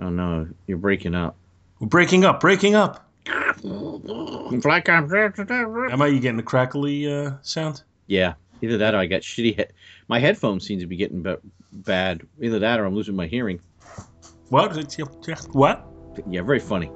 Oh 0.00 0.08
no, 0.08 0.48
you're 0.66 0.78
breaking 0.78 1.14
up. 1.14 1.36
We're 1.78 1.88
breaking 1.88 2.24
up, 2.24 2.40
breaking 2.40 2.74
up. 2.74 3.06
Black 4.62 4.88
Am 5.92 6.02
I 6.02 6.06
you 6.06 6.20
getting 6.20 6.40
a 6.40 6.42
crackly 6.42 7.12
uh, 7.12 7.32
sound? 7.42 7.82
Yeah, 8.06 8.34
either 8.62 8.78
that 8.78 8.94
or 8.94 8.98
I 8.98 9.06
got 9.06 9.22
shitty. 9.22 9.56
He- 9.56 9.64
my 10.08 10.18
headphones 10.18 10.66
seem 10.66 10.80
to 10.80 10.86
be 10.86 10.96
getting 10.96 11.22
ba- 11.22 11.38
bad. 11.72 12.22
Either 12.40 12.58
that 12.58 12.80
or 12.80 12.84
I'm 12.84 12.94
losing 12.94 13.14
my 13.14 13.26
hearing. 13.26 13.60
What? 14.48 14.72
What? 15.52 15.86
Yeah, 16.28 16.42
very 16.42 16.58
funny. 16.58 16.90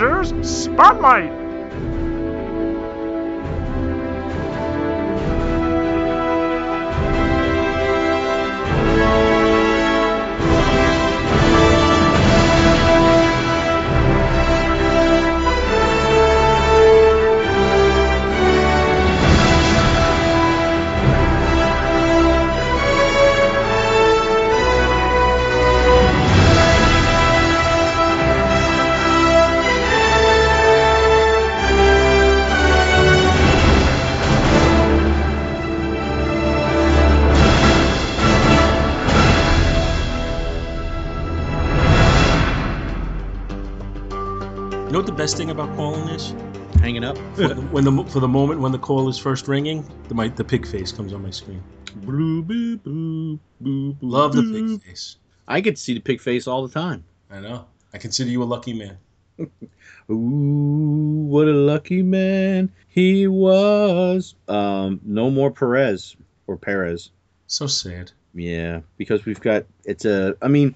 Avengers 0.00 0.32
Spotlight! 0.48 1.47
Best 45.28 45.36
thing 45.36 45.50
about 45.50 45.76
calling 45.76 46.08
is? 46.08 46.34
Hanging 46.80 47.04
up. 47.04 47.18
For 47.34 47.48
the, 47.48 47.54
when 47.70 47.84
the 47.84 48.02
for 48.04 48.18
the 48.18 48.26
moment 48.26 48.60
when 48.60 48.72
the 48.72 48.78
call 48.78 49.10
is 49.10 49.18
first 49.18 49.46
ringing, 49.46 49.86
the 50.08 50.14
my, 50.14 50.28
the 50.28 50.42
pig 50.42 50.66
face 50.66 50.90
comes 50.90 51.12
on 51.12 51.22
my 51.22 51.30
screen. 51.30 51.62
Boo, 51.96 52.42
boo, 52.42 52.78
boo, 52.78 53.38
boo, 53.60 53.92
boo, 53.92 53.96
Love 54.00 54.32
the 54.32 54.42
pig 54.42 54.82
face. 54.82 55.16
I 55.46 55.60
get 55.60 55.76
to 55.76 55.82
see 55.82 55.92
the 55.92 56.00
pig 56.00 56.22
face 56.22 56.46
all 56.46 56.66
the 56.66 56.72
time. 56.72 57.04
I 57.30 57.40
know. 57.40 57.66
I 57.92 57.98
consider 57.98 58.30
you 58.30 58.42
a 58.42 58.44
lucky 58.44 58.72
man. 58.72 58.96
Ooh, 60.10 61.26
what 61.28 61.46
a 61.46 61.52
lucky 61.52 62.00
man 62.00 62.72
he 62.88 63.26
was. 63.26 64.34
Um, 64.48 64.98
no 65.04 65.30
more 65.30 65.50
Perez 65.50 66.16
or 66.46 66.56
Perez. 66.56 67.10
So 67.48 67.66
sad. 67.66 68.12
Yeah, 68.32 68.80
because 68.96 69.26
we've 69.26 69.40
got 69.40 69.66
it's 69.84 70.06
a. 70.06 70.38
I 70.40 70.48
mean, 70.48 70.74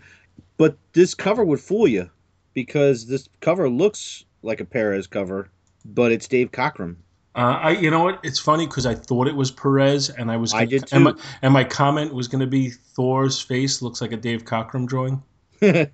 but 0.59 0.77
this 0.93 1.15
cover 1.15 1.43
would 1.43 1.61
fool 1.61 1.89
you 1.89 2.11
because 2.53 3.07
this 3.07 3.31
cover 3.41 3.71
looks 3.71 4.27
like 4.43 4.61
a 4.61 4.65
Perez 4.65 5.07
cover, 5.07 5.49
but 5.85 6.13
it's 6.13 6.29
Dave 6.29 6.51
Cockrum. 6.53 6.97
Uh, 7.35 7.59
I, 7.63 7.71
you 7.71 7.91
know 7.91 8.03
what? 8.05 8.21
It's 8.23 8.39
funny 8.39 8.67
because 8.67 8.85
I 8.85 8.95
thought 8.95 9.27
it 9.27 9.35
was 9.35 9.51
Perez, 9.51 10.11
and 10.11 10.31
I 10.31 10.37
was. 10.37 10.53
I 10.53 10.67
did 10.67 10.85
And 10.93 11.05
my, 11.05 11.13
too. 11.13 11.19
and 11.41 11.53
my 11.55 11.65
comment 11.65 12.13
was 12.13 12.29
going 12.29 12.41
to 12.43 12.47
be 12.47 12.71
Thor's 12.71 13.41
face 13.41 13.81
looks 13.81 14.01
like 14.03 14.13
a 14.13 14.17
Dave 14.19 14.45
Cockrum 14.45 14.87
drawing. 14.87 15.23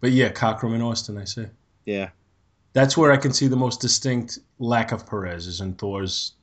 But 0.00 0.12
yeah, 0.12 0.30
Cockrum 0.30 0.74
and 0.74 0.82
Austin. 0.82 1.18
I 1.18 1.24
say 1.24 1.48
yeah, 1.84 2.10
that's 2.72 2.96
where 2.96 3.10
I 3.10 3.16
can 3.16 3.32
see 3.32 3.48
the 3.48 3.56
most 3.56 3.80
distinct 3.80 4.38
lack 4.60 4.92
of 4.92 5.04
Perez 5.08 5.48
is 5.48 5.60
in 5.60 5.74
Thor's 5.74 6.34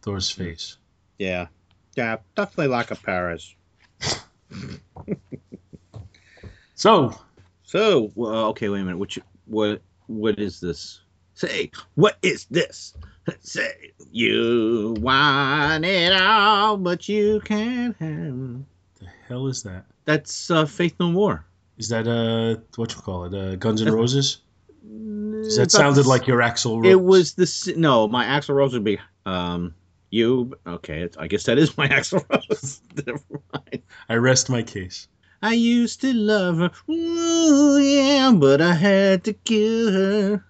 Thor's 0.00 0.30
face. 0.30 0.78
yeah, 1.18 1.48
yeah, 1.96 2.16
definitely 2.34 2.68
lack 2.68 2.90
of 2.90 3.02
Perez. 3.02 3.54
So 6.74 7.14
So, 7.62 8.10
well, 8.14 8.46
okay, 8.46 8.68
wait 8.68 8.80
a 8.80 8.84
minute. 8.84 8.98
Which 8.98 9.18
what 9.46 9.80
what 10.06 10.38
is 10.38 10.60
this? 10.60 11.00
Say, 11.34 11.70
what 11.96 12.16
is 12.22 12.46
this? 12.50 12.94
Say, 13.40 13.92
you 14.12 14.94
want 15.00 15.84
it 15.84 16.12
all, 16.12 16.76
but 16.76 17.08
you 17.08 17.40
can't 17.44 17.96
have. 17.98 18.64
the 19.00 19.06
hell 19.28 19.46
is 19.48 19.62
that? 19.64 19.84
That's 20.04 20.50
uh, 20.50 20.66
Faith 20.66 20.94
No 21.00 21.10
More. 21.10 21.44
Is 21.78 21.88
that 21.88 22.06
uh 22.06 22.60
what 22.76 22.94
you 22.94 23.00
call 23.00 23.24
it? 23.24 23.34
Uh, 23.34 23.56
Guns 23.56 23.82
N' 23.82 23.92
Roses? 23.92 24.42
'Cause 24.82 25.56
that 25.56 25.62
That's- 25.62 25.72
sounded 25.72 26.06
like 26.06 26.26
your 26.26 26.38
Axl 26.40 26.76
Rose. 26.82 26.92
It 26.92 27.00
was 27.00 27.34
the 27.34 27.74
no. 27.76 28.06
My 28.06 28.24
Axl 28.26 28.54
Rose 28.54 28.72
would 28.74 28.84
be 28.84 28.98
um 29.26 29.74
you. 30.10 30.54
Okay, 30.66 31.08
I 31.18 31.26
guess 31.26 31.44
that 31.44 31.58
is 31.58 31.76
my 31.76 31.88
Axl 31.98 32.24
Rose. 32.30 32.80
I 34.08 34.14
rest 34.16 34.50
my 34.50 34.62
case. 34.62 35.08
I 35.44 35.52
used 35.52 36.00
to 36.00 36.14
love 36.14 36.56
her, 36.56 36.70
ooh 36.90 37.78
yeah, 37.78 38.32
but 38.34 38.62
I 38.62 38.72
had 38.72 39.24
to 39.24 39.34
kill 39.34 39.92
her. 39.92 40.44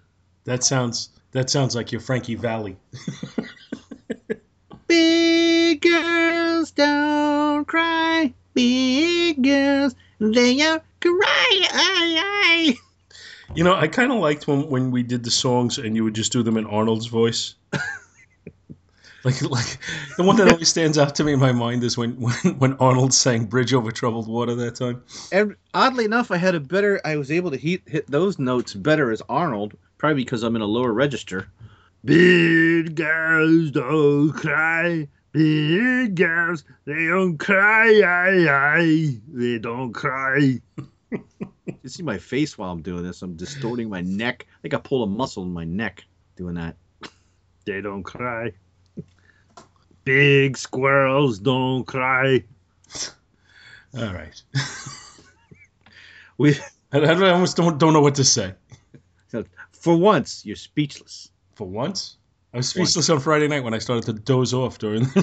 That 0.45 0.63
sounds 0.63 1.09
that 1.33 1.49
sounds 1.49 1.75
like 1.75 1.91
your 1.91 1.99
Frankie 1.99 2.35
Valli. 2.35 2.77
Big 4.87 5.81
girls 5.81 6.71
don't 6.71 7.65
cry. 7.65 8.33
Big 8.53 9.43
girls, 9.43 9.95
they 10.19 10.55
don't 10.59 10.83
cry. 11.01 12.73
You 13.53 13.63
know, 13.65 13.75
I 13.75 13.89
kind 13.89 14.13
of 14.13 14.19
liked 14.19 14.47
when 14.47 14.69
when 14.69 14.91
we 14.91 15.03
did 15.03 15.25
the 15.25 15.31
songs 15.31 15.77
and 15.77 15.97
you 15.97 16.05
would 16.05 16.15
just 16.15 16.31
do 16.31 16.41
them 16.41 16.55
in 16.55 16.65
Arnold's 16.65 17.07
voice. 17.07 17.55
like 19.25 19.41
like 19.41 19.77
the 20.17 20.23
one 20.23 20.35
that 20.37 20.51
always 20.51 20.69
stands 20.69 20.97
out 20.97 21.15
to 21.15 21.23
me 21.23 21.33
in 21.33 21.39
my 21.39 21.51
mind 21.51 21.83
is 21.83 21.97
when 21.97 22.11
when, 22.21 22.35
when 22.59 22.73
Arnold 22.75 23.13
sang 23.13 23.45
"Bridge 23.45 23.73
Over 23.73 23.91
Troubled 23.91 24.27
Water" 24.27 24.55
that 24.55 24.75
time. 24.75 25.03
And 25.31 25.55
oddly 25.73 26.05
enough, 26.05 26.31
I 26.31 26.37
had 26.37 26.55
a 26.55 26.59
better. 26.59 27.01
I 27.03 27.17
was 27.17 27.31
able 27.31 27.51
to 27.51 27.57
hit 27.57 27.81
hit 27.87 28.07
those 28.07 28.39
notes 28.39 28.73
better 28.73 29.11
as 29.11 29.21
Arnold, 29.27 29.75
probably 29.97 30.23
because 30.23 30.43
I'm 30.43 30.55
in 30.55 30.61
a 30.61 30.67
lower 30.67 30.93
register. 30.93 31.47
Big 32.05 32.95
girls 32.95 33.71
don't 33.71 34.31
cry. 34.31 35.07
Big 35.31 36.15
girls, 36.15 36.63
they 36.85 37.07
don't 37.07 37.37
cry. 37.37 38.01
Aye, 38.05 38.47
aye. 38.47 39.17
They 39.27 39.57
don't 39.57 39.91
cry. 39.91 40.61
you 41.65 41.89
see 41.89 42.03
my 42.03 42.17
face 42.17 42.57
while 42.57 42.71
I'm 42.71 42.81
doing 42.81 43.03
this. 43.03 43.21
I'm 43.21 43.35
distorting 43.35 43.89
my 43.89 44.01
neck. 44.01 44.45
I 44.49 44.61
think 44.61 44.73
I 44.75 44.77
pulled 44.77 45.09
a 45.09 45.11
muscle 45.11 45.43
in 45.43 45.51
my 45.51 45.65
neck 45.65 46.05
doing 46.37 46.55
that. 46.55 46.77
They 47.65 47.81
don't 47.81 48.03
cry. 48.03 48.53
Big 50.05 50.55
squirrels 50.57 51.39
don't 51.39 51.83
cry. 51.85 52.43
All 53.97 54.13
right. 54.13 54.41
We, 56.37 56.53
I, 56.91 56.97
I 56.99 57.29
almost 57.29 57.55
don't 57.55 57.77
don't 57.77 57.93
know 57.93 58.01
what 58.01 58.15
to 58.15 58.25
say. 58.25 58.53
for 59.71 59.95
once, 59.95 60.45
you're 60.45 60.57
speechless. 60.57 61.31
For 61.55 61.65
once, 61.65 62.17
I 62.53 62.57
was 62.57 62.67
speechless 62.67 63.09
on 63.09 63.21
Friday 63.21 63.47
night 63.47 63.63
when 63.63 63.73
I 63.73 63.79
started 63.79 64.03
to 64.07 64.11
doze 64.13 64.53
off 64.53 64.77
during 64.77 65.03
the 65.05 65.21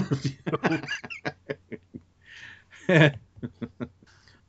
review. 2.89 3.11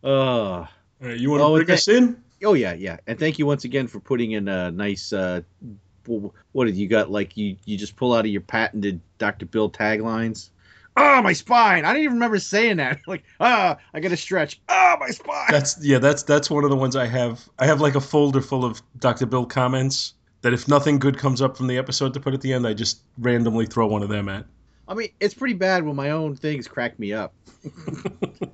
oh, 0.02 0.08
All 0.10 0.68
right, 1.02 1.18
you 1.18 1.30
want 1.30 1.40
to 1.40 1.44
Oh, 1.44 1.56
bring 1.56 1.70
us 1.70 1.86
in? 1.88 2.22
oh 2.44 2.54
yeah, 2.54 2.72
yeah. 2.72 2.96
And 3.06 3.18
thank 3.18 3.38
you 3.38 3.44
once 3.44 3.64
again 3.64 3.86
for 3.88 4.00
putting 4.00 4.32
in 4.32 4.48
a 4.48 4.70
nice. 4.70 5.12
Uh, 5.12 5.42
what 6.06 6.64
did 6.66 6.76
you 6.76 6.88
got? 6.88 7.10
Like 7.10 7.36
you, 7.36 7.56
you 7.64 7.76
just 7.76 7.96
pull 7.96 8.12
out 8.12 8.24
of 8.24 8.30
your 8.30 8.40
patented 8.40 9.00
Dr. 9.18 9.46
Bill 9.46 9.70
taglines. 9.70 10.50
Oh, 10.96 11.20
my 11.22 11.32
spine! 11.32 11.84
I 11.84 11.92
don't 11.92 12.02
even 12.02 12.14
remember 12.14 12.38
saying 12.38 12.76
that. 12.76 13.00
Like, 13.06 13.24
ah, 13.40 13.76
I 13.92 14.00
got 14.00 14.10
to 14.10 14.16
stretch. 14.16 14.60
Oh, 14.68 14.96
my 15.00 15.08
spine. 15.08 15.48
That's 15.50 15.84
yeah. 15.84 15.98
That's 15.98 16.22
that's 16.22 16.48
one 16.48 16.62
of 16.64 16.70
the 16.70 16.76
ones 16.76 16.94
I 16.94 17.06
have. 17.06 17.48
I 17.58 17.66
have 17.66 17.80
like 17.80 17.96
a 17.96 18.00
folder 18.00 18.40
full 18.40 18.64
of 18.64 18.80
Dr. 19.00 19.26
Bill 19.26 19.44
comments 19.44 20.14
that 20.42 20.52
if 20.52 20.68
nothing 20.68 20.98
good 20.98 21.18
comes 21.18 21.42
up 21.42 21.56
from 21.56 21.66
the 21.66 21.78
episode 21.78 22.14
to 22.14 22.20
put 22.20 22.34
at 22.34 22.40
the 22.40 22.52
end, 22.52 22.66
I 22.66 22.74
just 22.74 23.02
randomly 23.18 23.66
throw 23.66 23.86
one 23.86 24.02
of 24.02 24.08
them 24.08 24.28
at. 24.28 24.46
I 24.86 24.94
mean, 24.94 25.08
it's 25.18 25.34
pretty 25.34 25.54
bad 25.54 25.84
when 25.84 25.96
my 25.96 26.10
own 26.10 26.36
things 26.36 26.68
crack 26.68 26.98
me 26.98 27.12
up. 27.12 27.34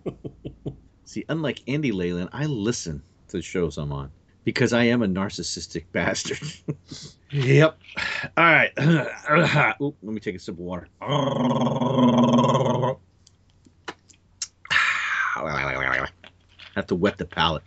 See, 1.05 1.25
unlike 1.29 1.63
Andy 1.67 1.91
Leyland, 1.91 2.31
I 2.33 2.47
listen 2.47 3.03
to 3.29 3.39
the 3.39 3.43
shows 3.43 3.77
I'm 3.77 3.93
on 3.93 4.13
because 4.45 4.73
I 4.73 4.85
am 4.85 5.03
a 5.03 5.07
narcissistic 5.07 5.85
bastard. 5.93 6.41
yep. 7.31 7.79
All 8.37 8.45
right. 8.45 8.73
Oop, 9.83 9.97
let 10.03 10.13
me 10.13 10.21
take 10.21 10.37
a 10.37 10.39
sip 10.39 10.55
of 10.55 10.61
water. 10.61 10.89
have 16.75 16.87
to 16.89 16.95
wet 16.95 17.19
the 17.19 17.25
palate. 17.25 17.63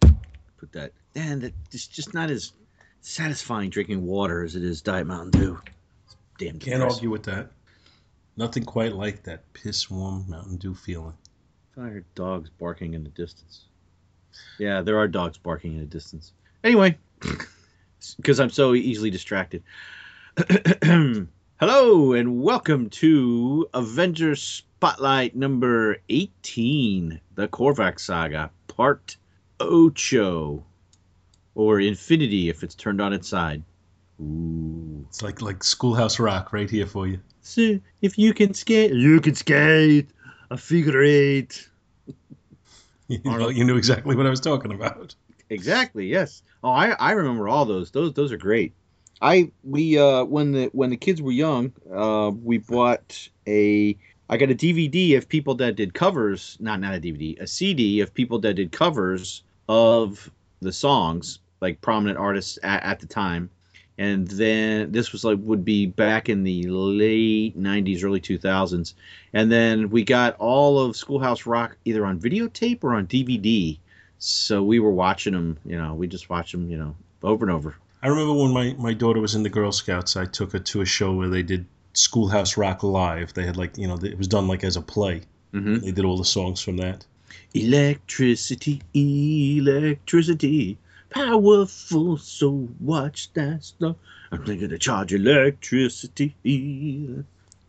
Put 0.00 0.72
that. 0.72 0.92
And 1.14 1.52
it's 1.72 1.86
just 1.86 2.14
not 2.14 2.30
as 2.30 2.52
satisfying 3.00 3.70
drinking 3.70 4.04
water 4.04 4.44
as 4.44 4.56
it 4.56 4.64
is 4.64 4.82
Diet 4.82 5.06
Mountain 5.06 5.40
Dew. 5.40 5.60
It's 6.04 6.16
damn 6.38 6.58
Can't 6.58 6.82
argue 6.82 7.10
with 7.10 7.22
that. 7.24 7.50
Nothing 8.36 8.64
quite 8.64 8.92
like 8.92 9.22
that 9.22 9.50
piss 9.54 9.90
warm 9.90 10.26
Mountain 10.28 10.56
Dew 10.56 10.74
feeling. 10.74 11.14
I 11.78 11.88
heard 11.88 12.04
dogs 12.14 12.50
barking 12.58 12.94
in 12.94 13.04
the 13.04 13.10
distance. 13.10 13.65
Yeah, 14.58 14.82
there 14.82 14.98
are 14.98 15.08
dogs 15.08 15.38
barking 15.38 15.74
in 15.74 15.82
a 15.82 15.86
distance. 15.86 16.32
Anyway, 16.64 16.96
because 18.16 18.40
I'm 18.40 18.50
so 18.50 18.74
easily 18.74 19.10
distracted. 19.10 19.62
Hello 21.58 22.12
and 22.12 22.42
welcome 22.42 22.90
to 22.90 23.68
Avengers 23.72 24.42
Spotlight 24.42 25.34
number 25.34 25.96
18, 26.08 27.20
the 27.34 27.48
Korvac 27.48 27.98
Saga, 27.98 28.50
part 28.68 29.16
Ocho, 29.58 30.62
or 31.54 31.80
Infinity 31.80 32.50
if 32.50 32.62
it's 32.62 32.74
turned 32.74 33.00
on 33.00 33.12
its 33.12 33.28
side. 33.28 33.62
Ooh. 34.20 35.04
It's 35.08 35.22
like 35.22 35.40
like 35.40 35.62
Schoolhouse 35.62 36.18
Rock 36.18 36.52
right 36.52 36.68
here 36.68 36.86
for 36.86 37.06
you. 37.06 37.20
So 37.40 37.78
if 38.02 38.18
you 38.18 38.34
can 38.34 38.54
skate, 38.54 38.92
you 38.92 39.20
can 39.20 39.34
skate. 39.34 40.10
A 40.50 40.56
figure 40.56 41.02
eight. 41.02 41.68
You, 43.08 43.20
know, 43.24 43.48
you 43.48 43.64
knew 43.64 43.76
exactly 43.76 44.16
what 44.16 44.26
I 44.26 44.30
was 44.30 44.40
talking 44.40 44.72
about. 44.72 45.14
Exactly. 45.48 46.06
Yes. 46.08 46.42
Oh, 46.62 46.70
I 46.70 46.90
I 46.90 47.12
remember 47.12 47.48
all 47.48 47.64
those. 47.64 47.90
Those 47.90 48.12
those 48.14 48.32
are 48.32 48.36
great. 48.36 48.74
I 49.22 49.52
we 49.62 49.98
uh 49.98 50.24
when 50.24 50.52
the 50.52 50.66
when 50.72 50.90
the 50.90 50.96
kids 50.96 51.22
were 51.22 51.32
young, 51.32 51.72
uh 51.94 52.32
we 52.34 52.58
bought 52.58 53.28
a 53.46 53.96
I 54.28 54.36
got 54.36 54.50
a 54.50 54.54
DVD 54.54 55.16
of 55.16 55.28
people 55.28 55.54
that 55.56 55.76
did 55.76 55.94
covers, 55.94 56.56
not 56.60 56.80
not 56.80 56.94
a 56.94 57.00
DVD, 57.00 57.40
a 57.40 57.46
CD 57.46 58.00
of 58.00 58.12
people 58.12 58.40
that 58.40 58.54
did 58.54 58.72
covers 58.72 59.44
of 59.68 60.30
the 60.60 60.72
songs, 60.72 61.38
like 61.60 61.80
prominent 61.80 62.18
artists 62.18 62.58
at, 62.62 62.82
at 62.82 62.98
the 62.98 63.06
time. 63.06 63.50
And 63.98 64.28
then 64.28 64.92
this 64.92 65.12
was 65.12 65.24
like 65.24 65.38
would 65.40 65.64
be 65.64 65.86
back 65.86 66.28
in 66.28 66.44
the 66.44 66.64
late 66.64 67.58
'90s, 67.58 68.04
early 68.04 68.20
2000s. 68.20 68.94
And 69.32 69.50
then 69.50 69.90
we 69.90 70.04
got 70.04 70.36
all 70.38 70.78
of 70.80 70.96
Schoolhouse 70.96 71.46
Rock 71.46 71.76
either 71.84 72.04
on 72.04 72.20
videotape 72.20 72.84
or 72.84 72.94
on 72.94 73.06
DVD. 73.06 73.78
So 74.18 74.62
we 74.62 74.80
were 74.80 74.90
watching 74.90 75.32
them, 75.34 75.58
you 75.64 75.76
know, 75.76 75.94
we 75.94 76.06
just 76.06 76.30
watched 76.30 76.52
them, 76.52 76.70
you 76.70 76.78
know, 76.78 76.94
over 77.22 77.44
and 77.44 77.52
over. 77.52 77.76
I 78.02 78.08
remember 78.08 78.34
when 78.34 78.52
my, 78.52 78.74
my 78.78 78.94
daughter 78.94 79.20
was 79.20 79.34
in 79.34 79.42
the 79.42 79.48
Girl 79.48 79.72
Scouts, 79.72 80.16
I 80.16 80.26
took 80.26 80.52
her 80.52 80.58
to 80.58 80.80
a 80.80 80.86
show 80.86 81.12
where 81.12 81.28
they 81.28 81.42
did 81.42 81.66
Schoolhouse 81.94 82.56
Rock 82.56 82.82
live. 82.82 83.34
They 83.34 83.44
had 83.44 83.56
like, 83.56 83.76
you 83.78 83.88
know, 83.88 83.96
it 83.96 84.18
was 84.18 84.28
done 84.28 84.46
like 84.46 84.64
as 84.64 84.76
a 84.76 84.82
play. 84.82 85.22
Mm-hmm. 85.52 85.78
They 85.78 85.92
did 85.92 86.04
all 86.04 86.18
the 86.18 86.24
songs 86.24 86.60
from 86.60 86.76
that. 86.78 87.04
Electricity, 87.54 88.82
electricity, 88.94 90.78
powerful, 91.16 92.16
so 92.18 92.68
watch 92.80 93.32
that 93.32 93.64
stuff. 93.64 93.96
I'm 94.32 94.44
thinking 94.44 94.68
to 94.68 94.78
charge 94.78 95.14
electricity. 95.14 96.36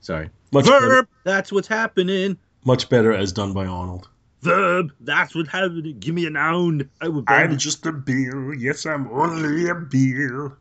Sorry. 0.01 0.29
Much 0.51 0.65
better, 0.65 0.87
Verb, 0.87 1.07
that's 1.23 1.51
what's 1.51 1.67
happening. 1.67 2.37
much 2.65 2.89
better 2.89 3.13
as 3.13 3.31
done 3.31 3.53
by 3.53 3.65
Arnold. 3.65 4.09
Verb, 4.41 4.91
that's 5.01 5.33
what's 5.35 5.49
happening. 5.49 5.97
Give 5.99 6.13
me 6.13 6.25
a 6.25 6.29
noun. 6.29 6.89
I 7.01 7.07
will 7.07 7.23
I'm 7.27 7.57
just 7.57 7.85
a 7.85 7.91
bill. 7.91 8.53
Yes, 8.53 8.85
I'm 8.85 9.07
only 9.11 9.69
a 9.69 9.75
bill. 9.75 10.55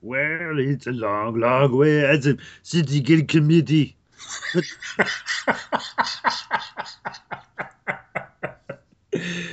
Well, 0.00 0.58
it's 0.58 0.86
a 0.86 0.92
long, 0.92 1.38
long 1.38 1.76
way 1.76 2.04
as 2.04 2.26
a 2.26 2.36
city 2.62 3.00
get 3.00 3.28
committee. 3.28 3.96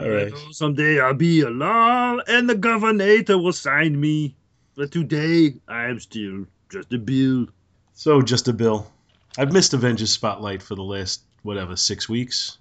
All 0.00 0.08
right. 0.08 0.32
Someday 0.52 1.00
I'll 1.00 1.14
be 1.14 1.42
a 1.42 1.50
law 1.50 2.16
and 2.26 2.48
the 2.48 2.54
governor 2.54 3.22
will 3.28 3.52
sign 3.52 4.00
me. 4.00 4.34
But 4.74 4.92
today 4.92 5.54
I 5.68 5.86
am 5.86 6.00
still 6.00 6.46
just 6.70 6.92
a 6.92 6.98
bill. 6.98 7.48
So, 7.92 8.22
just 8.22 8.48
a 8.48 8.52
bill. 8.54 8.90
I've 9.36 9.52
missed 9.52 9.74
Avengers 9.74 10.10
Spotlight 10.10 10.62
for 10.62 10.74
the 10.74 10.82
last, 10.82 11.22
whatever, 11.42 11.76
six 11.76 12.08
weeks. 12.08 12.56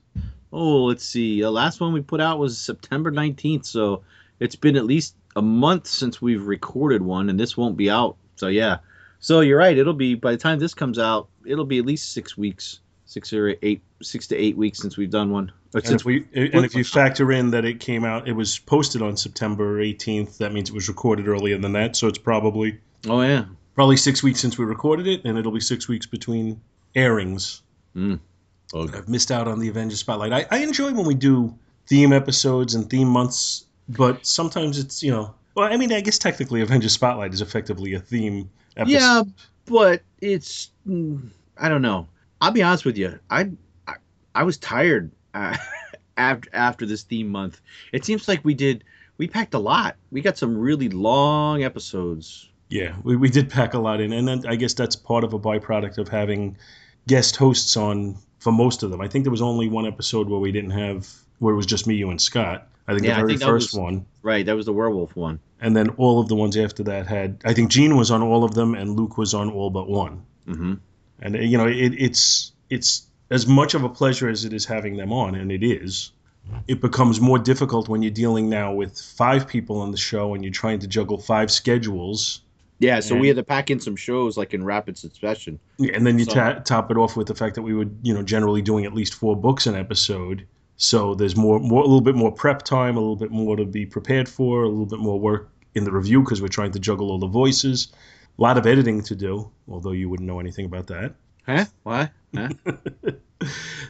Oh, 0.51 0.83
let's 0.85 1.05
see. 1.05 1.41
The 1.41 1.51
last 1.51 1.79
one 1.79 1.93
we 1.93 2.01
put 2.01 2.19
out 2.19 2.39
was 2.39 2.57
September 2.57 3.11
19th, 3.11 3.65
so 3.65 4.03
it's 4.39 4.55
been 4.55 4.75
at 4.75 4.85
least 4.85 5.15
a 5.35 5.41
month 5.41 5.87
since 5.87 6.21
we've 6.21 6.45
recorded 6.45 7.01
one, 7.01 7.29
and 7.29 7.39
this 7.39 7.55
won't 7.55 7.77
be 7.77 7.89
out. 7.89 8.17
So, 8.35 8.47
yeah. 8.47 8.79
So, 9.19 9.39
you're 9.39 9.59
right. 9.59 9.77
It'll 9.77 9.93
be, 9.93 10.15
by 10.15 10.31
the 10.31 10.37
time 10.37 10.59
this 10.59 10.73
comes 10.73 10.99
out, 10.99 11.29
it'll 11.45 11.65
be 11.65 11.79
at 11.79 11.85
least 11.85 12.11
six 12.11 12.37
weeks. 12.37 12.79
Six 13.05 13.31
or 13.31 13.55
eight, 13.61 13.81
six 14.01 14.27
to 14.27 14.35
eight 14.35 14.57
weeks 14.57 14.79
since 14.79 14.97
we've 14.97 15.09
done 15.09 15.31
one. 15.31 15.51
And 15.73 15.85
since 15.85 16.01
if, 16.01 16.05
we, 16.05 16.25
and 16.33 16.65
if 16.65 16.73
you 16.73 16.83
factor 16.83 17.31
in 17.31 17.51
that 17.51 17.63
it 17.63 17.79
came 17.79 18.03
out, 18.03 18.27
it 18.27 18.33
was 18.33 18.57
posted 18.59 19.01
on 19.01 19.15
September 19.15 19.79
18th, 19.79 20.37
that 20.37 20.51
means 20.51 20.69
it 20.69 20.75
was 20.75 20.87
recorded 20.87 21.27
earlier 21.27 21.57
than 21.59 21.73
that. 21.73 21.95
So, 21.95 22.07
it's 22.07 22.17
probably 22.17 22.79
Oh, 23.07 23.21
yeah. 23.21 23.45
probably 23.75 23.97
six 23.97 24.23
weeks 24.23 24.39
since 24.39 24.57
we 24.57 24.65
recorded 24.65 25.05
it, 25.07 25.23
and 25.25 25.37
it'll 25.37 25.51
be 25.51 25.59
six 25.59 25.87
weeks 25.87 26.05
between 26.07 26.59
airings. 26.95 27.61
Mm. 27.95 28.19
Oh, 28.73 28.87
I've 28.93 29.07
missed 29.09 29.31
out 29.31 29.47
on 29.47 29.59
the 29.59 29.67
Avengers 29.67 29.99
Spotlight. 29.99 30.33
I, 30.33 30.45
I 30.51 30.59
enjoy 30.59 30.91
when 30.93 31.05
we 31.05 31.15
do 31.15 31.55
theme 31.87 32.13
episodes 32.13 32.75
and 32.75 32.89
theme 32.89 33.07
months, 33.07 33.65
but 33.89 34.25
sometimes 34.25 34.77
it's, 34.79 35.01
you 35.03 35.11
know, 35.11 35.33
well, 35.55 35.71
I 35.71 35.77
mean, 35.77 35.91
I 35.91 36.01
guess 36.01 36.17
technically 36.17 36.61
Avengers 36.61 36.93
Spotlight 36.93 37.33
is 37.33 37.41
effectively 37.41 37.93
a 37.93 37.99
theme 37.99 38.49
episode. 38.77 38.93
Yeah, 38.93 39.23
but 39.65 40.01
it's 40.21 40.69
mm, 40.87 41.29
I 41.57 41.67
don't 41.69 41.81
know. 41.81 42.07
I'll 42.41 42.51
be 42.51 42.61
honest 42.63 42.85
with 42.85 42.97
you. 42.97 43.19
I 43.29 43.49
I, 43.87 43.95
I 44.35 44.43
was 44.43 44.57
tired 44.57 45.11
uh, 45.39 45.57
after 46.17 46.49
after 46.53 46.85
this 46.85 47.03
theme 47.03 47.29
month. 47.29 47.61
It 47.93 48.05
seems 48.05 48.27
like 48.27 48.43
we 48.43 48.53
did 48.53 48.83
we 49.17 49.27
packed 49.27 49.53
a 49.53 49.59
lot. 49.59 49.95
We 50.11 50.21
got 50.21 50.37
some 50.37 50.57
really 50.57 50.89
long 50.89 51.63
episodes. 51.63 52.49
Yeah, 52.69 52.95
we, 53.03 53.15
we 53.15 53.29
did 53.29 53.49
pack 53.49 53.73
a 53.73 53.79
lot 53.79 53.99
in, 53.99 54.13
and 54.13 54.27
then 54.27 54.45
I 54.47 54.55
guess 54.55 54.73
that's 54.73 54.95
part 54.95 55.23
of 55.23 55.33
a 55.33 55.39
byproduct 55.39 55.97
of 55.97 56.07
having 56.07 56.55
guest 57.07 57.35
hosts 57.35 57.75
on 57.75 58.15
for 58.39 58.51
most 58.51 58.83
of 58.83 58.91
them. 58.91 59.01
I 59.01 59.07
think 59.07 59.23
there 59.25 59.31
was 59.31 59.41
only 59.41 59.67
one 59.67 59.87
episode 59.87 60.29
where 60.29 60.39
we 60.39 60.51
didn't 60.51 60.69
have 60.71 61.07
where 61.39 61.53
it 61.53 61.57
was 61.57 61.65
just 61.65 61.87
me, 61.87 61.95
you, 61.95 62.09
and 62.11 62.21
Scott. 62.21 62.67
I 62.87 62.93
think 62.93 63.05
Yeah, 63.05 63.15
the 63.15 63.21
very 63.21 63.37
think 63.37 63.41
first 63.43 63.73
was- 63.73 63.79
one, 63.79 64.05
Right, 64.23 64.45
that 64.45 64.55
was 64.55 64.65
the 64.65 64.73
werewolf 64.73 65.15
one. 65.15 65.39
and 65.61 65.75
then 65.75 65.89
all 65.97 66.19
of 66.19 66.27
the 66.27 66.35
ones 66.35 66.57
after 66.57 66.83
that 66.83 67.07
had. 67.07 67.41
I 67.45 67.53
think 67.53 67.69
Gene 67.71 67.95
was 67.97 68.11
on 68.11 68.21
all 68.21 68.43
of 68.43 68.53
them, 68.53 68.75
and 68.75 68.95
Luke 68.95 69.17
was 69.17 69.33
on 69.33 69.49
all 69.49 69.69
but 69.69 69.87
one. 69.89 70.23
hmm 70.45 70.73
And 71.21 71.35
you 71.35 71.57
know, 71.57 71.67
it, 71.67 71.93
it's 71.97 72.51
it's 72.69 73.07
as 73.29 73.47
much 73.47 73.73
of 73.73 73.83
a 73.83 73.89
pleasure 73.89 74.29
as 74.29 74.45
it 74.45 74.53
is 74.53 74.65
having 74.65 74.97
them 74.97 75.11
on, 75.13 75.35
and 75.35 75.51
it 75.51 75.63
is. 75.63 76.11
It 76.67 76.81
becomes 76.81 77.21
more 77.21 77.37
difficult 77.37 77.87
when 77.89 78.01
you're 78.01 78.09
dealing 78.11 78.49
now 78.49 78.73
with 78.73 78.99
five 78.99 79.47
people 79.47 79.81
on 79.81 79.91
the 79.91 79.97
show, 79.97 80.33
and 80.33 80.43
you're 80.43 80.51
trying 80.53 80.79
to 80.79 80.87
juggle 80.87 81.19
five 81.19 81.51
schedules. 81.51 82.41
Yeah, 82.79 83.01
so 83.01 83.13
And- 83.13 83.21
we 83.21 83.27
had 83.27 83.35
to 83.37 83.43
pack 83.43 83.69
in 83.69 83.79
some 83.79 83.95
shows 83.95 84.35
like 84.37 84.53
in 84.53 84.63
rapid 84.63 84.97
succession. 84.97 85.59
Yeah, 85.77 85.91
and 85.93 86.07
then 86.07 86.17
you 86.17 86.25
So- 86.25 86.33
ta- 86.33 86.59
top 86.59 86.89
it 86.89 86.97
off 86.97 87.15
with 87.17 87.27
the 87.27 87.35
fact 87.35 87.55
that 87.55 87.61
we 87.61 87.73
were, 87.75 87.85
you 88.01 88.13
know, 88.13 88.23
generally 88.23 88.61
doing 88.61 88.85
at 88.85 88.93
least 88.95 89.13
four 89.13 89.35
books 89.35 89.67
an 89.67 89.75
episode. 89.75 90.45
So 90.77 91.13
there's 91.13 91.35
more, 91.35 91.59
more, 91.59 91.81
a 91.81 91.85
little 91.85 92.01
bit 92.01 92.15
more 92.15 92.31
prep 92.31 92.63
time, 92.63 92.95
a 92.95 92.99
little 93.01 93.17
bit 93.17 93.31
more 93.31 93.55
to 93.57 93.65
be 93.65 93.85
prepared 93.85 94.29
for, 94.29 94.63
a 94.63 94.69
little 94.69 94.85
bit 94.85 94.99
more 94.99 95.19
work 95.19 95.49
in 95.75 95.83
the 95.83 95.91
review 95.91 96.21
because 96.23 96.41
we're 96.41 96.47
trying 96.47 96.71
to 96.71 96.79
juggle 96.79 97.11
all 97.11 97.19
the 97.19 97.27
voices. 97.27 97.89
A 98.37 98.41
lot 98.41 98.57
of 98.57 98.65
editing 98.65 99.03
to 99.03 99.15
do, 99.15 99.51
although 99.67 99.91
you 99.91 100.09
wouldn't 100.09 100.25
know 100.25 100.39
anything 100.39 100.65
about 100.65 100.87
that. 100.87 101.13
Huh? 101.49 101.65
Why? 101.83 102.11
Huh? 102.35 102.49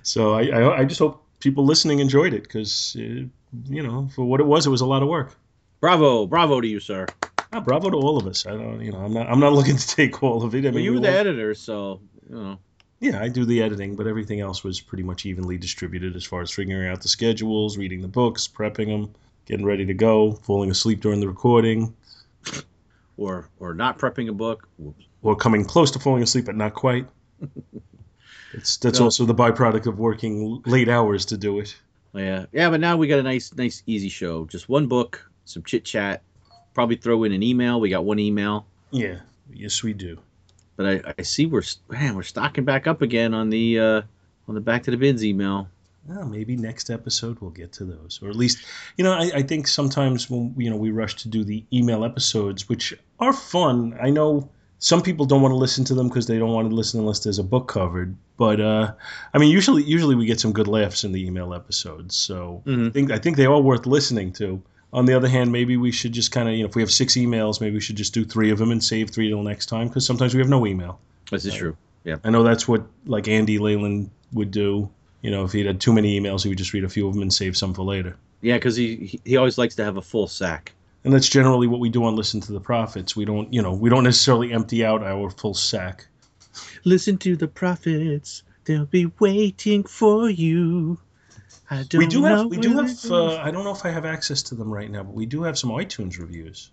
So 0.03 0.33
I, 0.35 0.43
I, 0.47 0.77
I 0.79 0.85
just 0.85 0.99
hope 0.99 1.25
people 1.39 1.65
listening 1.65 1.97
enjoyed 1.99 2.33
it 2.35 2.43
because, 2.43 2.95
you 2.95 3.29
know, 3.67 4.07
for 4.15 4.23
what 4.23 4.39
it 4.39 4.45
was, 4.45 4.67
it 4.67 4.69
was 4.69 4.81
a 4.81 4.85
lot 4.85 5.01
of 5.01 5.09
work. 5.09 5.35
bravo, 5.81 6.27
bravo 6.27 6.61
to 6.61 6.67
you, 6.67 6.79
sir. 6.79 7.07
Ah, 7.51 7.59
bravo 7.59 7.89
to 7.89 7.97
all 7.97 8.17
of 8.17 8.27
us. 8.27 8.45
I 8.45 8.51
don't, 8.51 8.79
you 8.79 8.91
know, 8.91 8.99
I'm 8.99 9.11
not, 9.11 9.27
I'm 9.27 9.39
not 9.39 9.53
looking 9.57 9.75
to 9.75 9.87
take 9.87 10.21
all 10.21 10.43
of 10.43 10.53
it. 10.53 10.65
I 10.67 10.71
mean, 10.71 10.83
you 10.83 10.93
were 10.93 10.99
the 10.99 11.09
all- 11.11 11.17
editor, 11.17 11.53
so 11.55 11.99
you 12.29 12.35
know. 12.35 12.59
Yeah, 12.99 13.21
I 13.21 13.27
do 13.29 13.43
the 13.45 13.63
editing, 13.63 13.95
but 13.95 14.05
everything 14.07 14.39
else 14.39 14.63
was 14.63 14.79
pretty 14.81 15.03
much 15.03 15.25
evenly 15.25 15.57
distributed 15.57 16.15
as 16.15 16.23
far 16.25 16.41
as 16.41 16.51
figuring 16.51 16.87
out 16.87 17.01
the 17.01 17.07
schedules, 17.07 17.77
reading 17.77 18.01
the 18.01 18.07
books, 18.09 18.47
prepping 18.47 18.87
them, 18.87 19.13
getting 19.45 19.65
ready 19.65 19.85
to 19.85 19.93
go, 19.95 20.33
falling 20.33 20.69
asleep 20.69 20.99
during 21.01 21.19
the 21.21 21.27
recording, 21.27 21.95
Or 23.17 23.49
or 23.59 23.73
not 23.73 23.97
prepping 23.97 24.29
a 24.29 24.33
book. 24.33 24.67
Whoops. 24.77 25.05
or 25.23 25.35
coming 25.35 25.65
close 25.65 25.91
to 25.91 25.99
falling 25.99 26.21
asleep 26.23 26.45
but 26.45 26.55
not 26.55 26.73
quite. 26.73 27.07
It's 28.53 28.77
that's 28.77 28.99
No. 28.99 29.05
also 29.05 29.25
the 29.25 29.35
byproduct 29.35 29.85
of 29.85 29.99
working 29.99 30.61
late 30.65 30.89
hours 30.89 31.25
to 31.27 31.37
do 31.37 31.59
it. 31.59 31.75
Yeah, 32.13 32.45
yeah, 32.51 32.69
but 32.71 32.79
now 32.79 32.97
we 32.97 33.07
got 33.07 33.19
a 33.19 33.23
nice, 33.23 33.53
nice, 33.53 33.83
easy 33.85 34.09
show. 34.09 34.45
Just 34.45 34.67
one 34.67 34.87
book, 34.87 35.23
some 35.45 35.61
chit 35.63 35.85
chat. 35.85 36.23
Probably 36.73 36.95
throw 36.95 37.23
in 37.25 37.31
an 37.31 37.43
email. 37.43 37.79
We 37.79 37.89
got 37.89 38.05
one 38.05 38.17
email, 38.19 38.65
Yeah, 38.91 39.19
yes 39.53 39.83
we 39.83 39.93
do. 39.93 40.17
but 40.77 40.85
I, 41.05 41.13
I 41.19 41.21
see 41.21 41.45
we're 41.45 41.61
man, 41.89 42.15
we're 42.15 42.23
stocking 42.23 42.63
back 42.65 42.87
up 42.87 43.01
again 43.03 43.33
on 43.35 43.49
the 43.51 43.79
uh, 43.79 44.01
on 44.47 44.55
the 44.55 44.61
back 44.61 44.81
to 44.83 44.91
the 44.91 44.97
bins 44.97 45.23
email. 45.23 45.69
Well, 46.07 46.25
maybe 46.25 46.55
next 46.55 46.89
episode 46.89 47.39
we'll 47.41 47.51
get 47.51 47.71
to 47.73 47.85
those, 47.85 48.19
or 48.23 48.29
at 48.29 48.35
least, 48.35 48.65
you 48.97 49.03
know, 49.03 49.11
I, 49.13 49.29
I 49.35 49.41
think 49.43 49.67
sometimes 49.67 50.27
when 50.27 50.55
you 50.57 50.71
know 50.71 50.75
we 50.77 50.89
rush 50.89 51.15
to 51.17 51.27
do 51.29 51.43
the 51.43 51.63
email 51.71 52.03
episodes, 52.03 52.67
which 52.67 52.95
are 53.19 53.33
fun. 53.33 53.95
I 54.01 54.09
know 54.09 54.49
some 54.79 55.01
people 55.01 55.25
don't 55.25 55.41
want 55.41 55.51
to 55.51 55.57
listen 55.57 55.83
to 55.85 55.93
them 55.93 56.07
because 56.07 56.25
they 56.27 56.37
don't 56.39 56.51
want 56.53 56.69
to 56.69 56.75
listen 56.75 56.99
unless 56.99 57.19
there's 57.19 57.39
a 57.39 57.43
book 57.43 57.67
covered. 57.67 58.15
But 58.37 58.59
uh, 58.61 58.93
I 59.33 59.37
mean, 59.37 59.51
usually, 59.51 59.83
usually 59.83 60.15
we 60.15 60.25
get 60.25 60.39
some 60.39 60.53
good 60.53 60.67
laughs 60.67 61.03
in 61.03 61.11
the 61.11 61.25
email 61.25 61.53
episodes. 61.53 62.15
So 62.15 62.63
I 62.65 62.69
Mhm. 62.69 62.93
think 62.93 63.11
I 63.11 63.19
think 63.19 63.37
they 63.37 63.45
are 63.45 63.59
worth 63.61 63.85
listening 63.85 64.31
to. 64.33 64.61
On 64.91 65.05
the 65.05 65.13
other 65.13 65.27
hand, 65.27 65.51
maybe 65.51 65.77
we 65.77 65.91
should 65.91 66.13
just 66.13 66.31
kind 66.31 66.49
of, 66.49 66.55
you 66.55 66.63
know, 66.63 66.69
if 66.69 66.75
we 66.75 66.81
have 66.81 66.91
six 66.91 67.13
emails, 67.15 67.61
maybe 67.61 67.75
we 67.75 67.81
should 67.81 67.97
just 67.97 68.13
do 68.13 68.25
three 68.25 68.49
of 68.49 68.57
them 68.57 68.71
and 68.71 68.83
save 68.83 69.11
three 69.11 69.27
till 69.29 69.43
next 69.43 69.67
time 69.67 69.87
because 69.87 70.05
sometimes 70.05 70.33
we 70.33 70.39
have 70.39 70.49
no 70.49 70.65
email. 70.65 70.99
This 71.29 71.45
is 71.45 71.51
Right. 71.51 71.59
true. 71.59 71.77
Yeah, 72.05 72.15
I 72.23 72.29
know 72.31 72.41
that's 72.43 72.67
what 72.67 72.83
like 73.05 73.27
Andy 73.27 73.59
Leyland 73.59 74.09
would 74.33 74.49
do. 74.51 74.89
You 75.21 75.29
know, 75.31 75.43
if 75.43 75.51
he 75.51 75.63
had 75.65 75.79
too 75.81 75.91
many 75.93 76.19
emails, 76.19 76.43
he 76.43 76.49
would 76.49 76.57
just 76.57 76.71
read 76.73 76.85
a 76.85 76.89
few 76.89 77.05
of 77.07 77.13
them 77.13 77.21
and 77.21 77.33
save 77.33 77.57
some 77.57 77.73
for 77.73 77.83
later. 77.83 78.15
Yeah, 78.41 78.55
because 78.55 78.77
he- 78.77 79.19
he 79.25 79.35
always 79.35 79.57
likes 79.57 79.75
to 79.75 79.83
have 79.83 79.97
a 79.97 80.01
full 80.01 80.27
sack. 80.27 80.73
And 81.03 81.13
that's 81.13 81.29
generally 81.29 81.67
what 81.67 81.79
we 81.79 81.89
do 81.89 82.03
on 82.03 82.15
Listen 82.15 82.41
to 82.41 82.51
the 82.51 82.59
Prophets. 82.59 83.15
We 83.15 83.25
don't, 83.25 83.53
you 83.53 83.61
know, 83.61 83.73
we 83.73 83.89
don't 83.89 84.03
necessarily 84.03 84.51
empty 84.51 84.83
out 84.83 85.01
our 85.03 85.29
full 85.29 85.53
sack. 85.53 86.07
Listen 86.83 87.17
to 87.19 87.35
the 87.35 87.47
prophets; 87.47 88.43
they'll 88.65 88.85
be 88.85 89.11
waiting 89.19 89.83
for 89.83 90.29
you. 90.29 90.99
I 91.69 91.83
don't 91.83 91.99
we 91.99 92.07
do 92.07 92.21
know 92.21 92.37
have, 92.37 92.45
we 92.47 92.57
do 92.57 92.75
have. 92.77 93.05
Uh, 93.09 93.37
I 93.37 93.51
don't 93.51 93.63
know 93.63 93.71
if 93.71 93.85
I 93.85 93.91
have 93.91 94.05
access 94.05 94.41
to 94.43 94.55
them 94.55 94.69
right 94.69 94.89
now, 94.89 95.03
but 95.03 95.13
we 95.13 95.25
do 95.25 95.43
have 95.43 95.57
some 95.57 95.69
iTunes 95.69 96.19
reviews. 96.19 96.71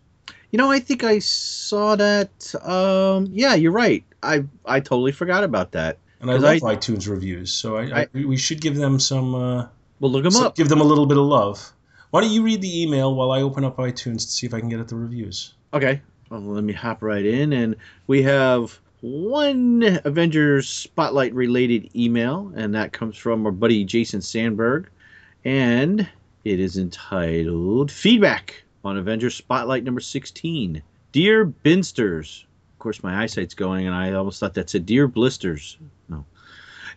You 0.50 0.58
know, 0.58 0.70
I 0.70 0.80
think 0.80 1.04
I 1.04 1.18
saw 1.18 1.96
that. 1.96 2.54
Um, 2.64 3.28
yeah, 3.32 3.54
you're 3.54 3.72
right. 3.72 4.04
I 4.22 4.44
I 4.64 4.80
totally 4.80 5.12
forgot 5.12 5.44
about 5.44 5.72
that. 5.72 5.98
And 6.20 6.30
i 6.30 6.34
love 6.34 6.64
I- 6.64 6.74
iTunes 6.76 7.08
reviews, 7.08 7.52
so 7.52 7.76
I, 7.76 7.82
I, 7.82 8.00
I- 8.14 8.24
we 8.24 8.36
should 8.36 8.60
give 8.60 8.74
them 8.76 8.98
some. 8.98 9.34
Uh, 9.34 9.66
Well, 10.00 10.10
look 10.10 10.22
them 10.24 10.32
so- 10.32 10.46
up. 10.46 10.56
give 10.56 10.68
them 10.68 10.80
a 10.80 10.84
little 10.84 11.06
bit 11.06 11.18
of 11.18 11.24
love. 11.24 11.72
Why 12.10 12.20
don't 12.20 12.30
you 12.30 12.42
read 12.42 12.62
the 12.62 12.82
email 12.82 13.14
while 13.14 13.32
I 13.32 13.42
open 13.42 13.64
up 13.64 13.76
iTunes 13.78 14.22
to 14.22 14.30
see 14.30 14.46
if 14.46 14.54
I 14.54 14.60
can 14.60 14.68
get 14.68 14.80
at 14.80 14.88
the 14.88 14.96
reviews? 14.96 15.54
Okay. 15.74 16.00
Well, 16.30 16.40
let 16.40 16.64
me 16.64 16.72
hop 16.72 17.02
right 17.02 17.24
in, 17.24 17.52
and 17.52 17.76
we 18.06 18.22
have 18.22 18.80
one 19.00 20.00
Avengers 20.04 20.68
Spotlight 20.68 21.34
related 21.34 21.94
email, 21.94 22.52
and 22.56 22.74
that 22.74 22.92
comes 22.92 23.16
from 23.16 23.44
our 23.46 23.52
buddy 23.52 23.84
Jason 23.84 24.20
Sandberg, 24.20 24.88
and 25.44 26.08
it 26.44 26.60
is 26.60 26.78
entitled 26.78 27.90
"Feedback 27.90 28.62
on 28.84 28.96
Avengers 28.96 29.34
Spotlight 29.34 29.84
number 29.84 30.00
16." 30.00 30.82
Dear 31.12 31.44
Binsters, 31.44 32.44
of 32.72 32.78
course 32.78 33.02
my 33.02 33.22
eyesight's 33.22 33.54
going, 33.54 33.86
and 33.86 33.94
I 33.94 34.12
almost 34.12 34.40
thought 34.40 34.54
that 34.54 34.70
said 34.70 34.86
"Dear 34.86 35.08
Blisters." 35.08 35.78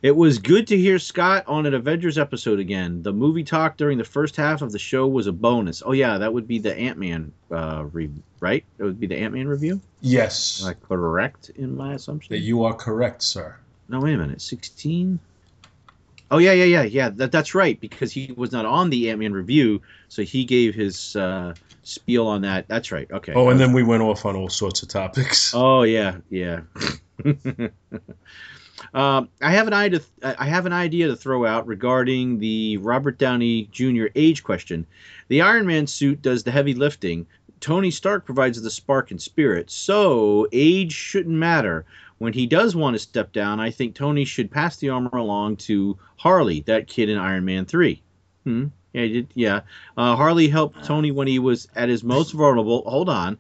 It 0.02 0.16
was 0.16 0.38
good 0.40 0.66
to 0.68 0.78
hear 0.78 0.98
Scott 0.98 1.44
on 1.46 1.66
an 1.66 1.74
Avengers 1.74 2.18
episode 2.18 2.58
again. 2.60 3.04
The 3.04 3.12
movie 3.12 3.44
talk 3.44 3.76
during 3.76 3.98
the 3.98 4.06
first 4.06 4.38
half 4.38 4.62
of 4.62 4.72
the 4.72 4.80
show 4.80 5.06
was 5.08 5.28
a 5.28 5.34
bonus. 5.34 5.84
Oh 5.86 5.92
yeah, 5.92 6.18
that 6.18 6.34
would 6.34 6.48
be 6.48 6.58
the 6.58 6.74
Ant 6.78 6.98
Man, 6.98 7.34
uh, 7.52 7.84
re- 7.92 8.10
right? 8.40 8.64
That 8.78 8.86
would 8.86 9.00
be 9.00 9.08
the 9.08 9.18
Ant 9.18 9.34
Man 9.34 9.48
review. 9.48 9.82
Yes, 10.00 10.64
Am 10.64 10.70
I 10.70 10.74
correct 10.74 11.52
in 11.56 11.76
my 11.76 11.96
assumption? 11.96 12.34
that 12.34 12.40
you 12.40 12.64
are 12.64 12.74
correct, 12.74 13.24
sir. 13.24 13.58
No, 13.90 14.00
wait 14.00 14.14
a 14.14 14.18
minute. 14.18 14.42
Sixteen. 14.42 15.20
Oh 16.32 16.38
yeah, 16.38 16.54
yeah, 16.54 16.66
yeah, 16.66 16.84
yeah. 16.84 17.10
That 17.10 17.34
that's 17.34 17.54
right 17.54 17.78
because 17.82 18.14
he 18.14 18.32
was 18.38 18.54
not 18.54 18.66
on 18.66 18.90
the 18.90 19.10
Ant 19.10 19.20
Man 19.20 19.34
review, 19.34 19.82
so 20.08 20.22
he 20.22 20.46
gave 20.46 20.76
his 20.76 21.18
uh, 21.18 21.56
spiel 21.84 22.26
on 22.26 22.44
that. 22.44 22.70
That's 22.70 22.94
right. 22.94 23.12
Okay. 23.12 23.34
Oh, 23.34 23.50
and 23.50 23.60
then 23.60 23.74
we 23.74 23.84
went 23.84 24.04
off 24.04 24.26
on 24.26 24.38
all 24.38 24.48
sorts 24.48 24.82
of 24.82 24.88
topics. 24.88 25.54
Oh 25.54 25.82
yeah, 25.82 26.18
yeah. 26.30 26.62
um, 28.94 29.30
I 29.42 29.52
have 29.52 29.68
an 29.68 29.74
idea. 29.74 30.02
I 30.24 30.46
have 30.46 30.66
an 30.66 30.74
idea 30.74 31.08
to 31.08 31.16
throw 31.16 31.46
out 31.46 31.68
regarding 31.68 32.40
the 32.40 32.78
Robert 32.78 33.18
Downey 33.18 33.70
Jr. 33.72 34.06
age 34.16 34.44
question. 34.44 34.86
The 35.28 35.42
Iron 35.42 35.68
Man 35.68 35.88
suit 35.88 36.22
does 36.22 36.44
the 36.44 36.52
heavy 36.52 36.74
lifting. 36.74 37.28
Tony 37.60 37.92
Stark 37.92 38.26
provides 38.26 38.62
the 38.62 38.70
spark 38.70 39.12
and 39.12 39.22
spirit, 39.22 39.70
so 39.70 40.48
age 40.52 40.94
shouldn't 40.94 41.36
matter. 41.36 41.86
When 42.18 42.34
he 42.34 42.48
does 42.48 42.76
want 42.76 42.96
to 42.96 43.00
step 43.00 43.32
down, 43.32 43.60
I 43.60 43.72
think 43.72 43.96
Tony 43.96 44.26
should 44.26 44.52
pass 44.52 44.78
the 44.78 44.90
armor 44.90 45.16
along 45.16 45.58
to 45.58 45.98
Harley, 46.18 46.62
that 46.62 46.88
kid 46.88 47.10
in 47.10 47.18
Iron 47.18 47.46
Man 47.46 47.66
Three. 47.66 48.02
Hmm. 48.44 48.68
Yeah, 48.94 49.04
he 49.04 49.14
did. 49.14 49.28
Yeah. 49.36 49.62
Uh, 49.96 50.16
Harley 50.16 50.48
helped 50.48 50.84
Tony 50.84 51.12
when 51.12 51.28
he 51.28 51.40
was 51.40 51.68
at 51.76 51.90
his 51.90 52.04
most 52.04 52.32
vulnerable. 52.32 52.84
Hold 52.88 53.10
on. 53.10 53.38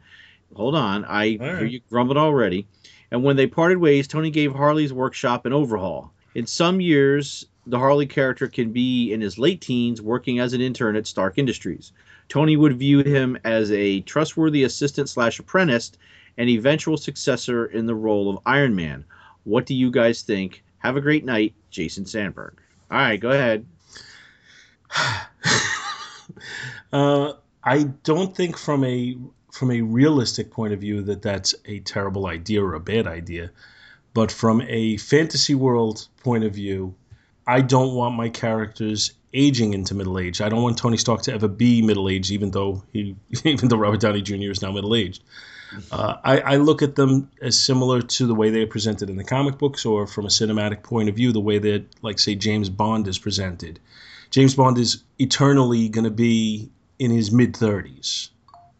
Hold 0.55 0.75
on. 0.75 1.05
I 1.05 1.37
All 1.41 1.45
hear 1.45 1.65
you 1.65 1.81
grumbled 1.89 2.17
already. 2.17 2.67
And 3.11 3.23
when 3.23 3.35
they 3.35 3.47
parted 3.47 3.79
ways, 3.79 4.07
Tony 4.07 4.29
gave 4.29 4.53
Harley's 4.53 4.93
workshop 4.93 5.45
an 5.45 5.53
overhaul. 5.53 6.13
In 6.35 6.45
some 6.45 6.79
years, 6.79 7.45
the 7.65 7.79
Harley 7.79 8.05
character 8.05 8.47
can 8.47 8.71
be 8.71 9.11
in 9.11 9.21
his 9.21 9.37
late 9.37 9.61
teens 9.61 10.01
working 10.01 10.39
as 10.39 10.53
an 10.53 10.61
intern 10.61 10.95
at 10.95 11.07
Stark 11.07 11.37
Industries. 11.37 11.91
Tony 12.27 12.55
would 12.55 12.77
view 12.77 12.99
him 12.99 13.37
as 13.43 13.71
a 13.71 14.01
trustworthy 14.01 14.63
assistant 14.63 15.09
slash 15.09 15.39
apprentice 15.39 15.91
and 16.37 16.49
eventual 16.49 16.97
successor 16.97 17.65
in 17.65 17.85
the 17.85 17.95
role 17.95 18.29
of 18.29 18.39
Iron 18.45 18.75
Man. 18.75 19.03
What 19.43 19.65
do 19.65 19.73
you 19.73 19.91
guys 19.91 20.21
think? 20.21 20.63
Have 20.79 20.95
a 20.95 21.01
great 21.01 21.25
night, 21.25 21.53
Jason 21.71 22.05
Sandberg. 22.05 22.53
All 22.91 22.97
right, 22.97 23.19
go 23.19 23.31
ahead. 23.31 23.65
Uh, 26.93 27.33
I 27.63 27.83
don't 28.03 28.35
think 28.35 28.57
from 28.57 28.83
a 28.83 29.17
from 29.59 29.71
a 29.71 29.81
realistic 29.81 30.51
point 30.51 30.71
of 30.71 30.79
view 30.79 31.01
that 31.01 31.21
that's 31.21 31.53
a 31.65 31.79
terrible 31.79 32.27
idea 32.27 32.63
or 32.63 32.75
a 32.75 32.79
bad 32.79 33.05
idea, 33.05 33.51
but 34.13 34.31
from 34.31 34.61
a 34.61 34.95
fantasy 34.95 35.53
world 35.53 36.07
point 36.23 36.45
of 36.45 36.53
view, 36.53 36.95
I 37.45 37.59
don't 37.59 37.93
want 37.93 38.15
my 38.15 38.29
characters 38.29 39.11
aging 39.33 39.73
into 39.73 39.93
middle 39.95 40.17
age. 40.17 40.39
I 40.39 40.47
don't 40.47 40.63
want 40.63 40.77
Tony 40.77 40.95
Stark 40.95 41.23
to 41.23 41.33
ever 41.33 41.49
be 41.49 41.81
middle 41.81 42.07
aged, 42.07 42.31
even 42.31 42.51
though 42.51 42.83
he 42.93 43.17
even 43.43 43.67
though 43.67 43.75
Robert 43.75 43.99
Downey 43.99 44.21
Jr. 44.21 44.49
is 44.49 44.61
now 44.61 44.71
middle 44.71 44.95
aged. 44.95 45.23
Uh, 45.91 46.15
I, 46.23 46.39
I 46.39 46.55
look 46.55 46.81
at 46.81 46.95
them 46.95 47.29
as 47.41 47.59
similar 47.59 48.01
to 48.01 48.25
the 48.25 48.33
way 48.33 48.49
they 48.49 48.61
are 48.61 48.67
presented 48.67 49.09
in 49.09 49.17
the 49.17 49.25
comic 49.25 49.57
books, 49.57 49.85
or 49.85 50.07
from 50.07 50.25
a 50.25 50.29
cinematic 50.29 50.83
point 50.83 51.09
of 51.09 51.15
view, 51.15 51.33
the 51.33 51.41
way 51.41 51.59
that, 51.59 51.85
like, 52.01 52.17
say, 52.17 52.33
James 52.33 52.69
Bond 52.69 53.07
is 53.07 53.19
presented. 53.19 53.79
James 54.31 54.55
Bond 54.55 54.77
is 54.77 55.03
eternally 55.19 55.89
going 55.89 56.05
to 56.05 56.11
be 56.11 56.71
in 56.97 57.11
his 57.11 57.31
mid 57.31 57.55
thirties. 57.55 58.29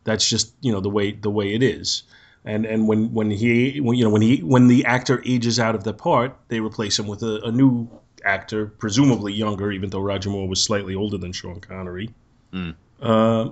That's 0.10 0.28
just 0.28 0.54
you 0.62 0.72
know 0.72 0.82
the 0.82 0.90
way 0.90 1.12
the 1.12 1.30
way 1.30 1.54
it 1.54 1.62
is. 1.62 2.02
And 2.44 2.66
and 2.66 2.88
when 2.88 3.14
when 3.14 3.30
he 3.30 3.80
when, 3.80 3.96
you 3.96 4.04
know 4.04 4.10
when 4.10 4.24
he 4.24 4.38
when 4.38 4.68
the 4.68 4.84
actor 4.86 5.22
ages 5.24 5.60
out 5.60 5.76
of 5.76 5.84
the 5.84 5.94
part, 5.94 6.36
they 6.48 6.60
replace 6.60 6.98
him 6.98 7.06
with 7.06 7.22
a, 7.22 7.42
a 7.44 7.52
new 7.52 7.88
actor, 8.26 8.66
presumably 8.66 9.34
younger, 9.34 9.72
even 9.72 9.92
though 9.92 10.02
Roger 10.02 10.32
Moore 10.32 10.48
was 10.48 10.64
slightly 10.64 10.96
older 10.96 11.20
than 11.20 11.32
Sean 11.32 11.60
Connery. 11.60 12.10
Hmm. 12.52 12.72
Uh, 13.00 13.50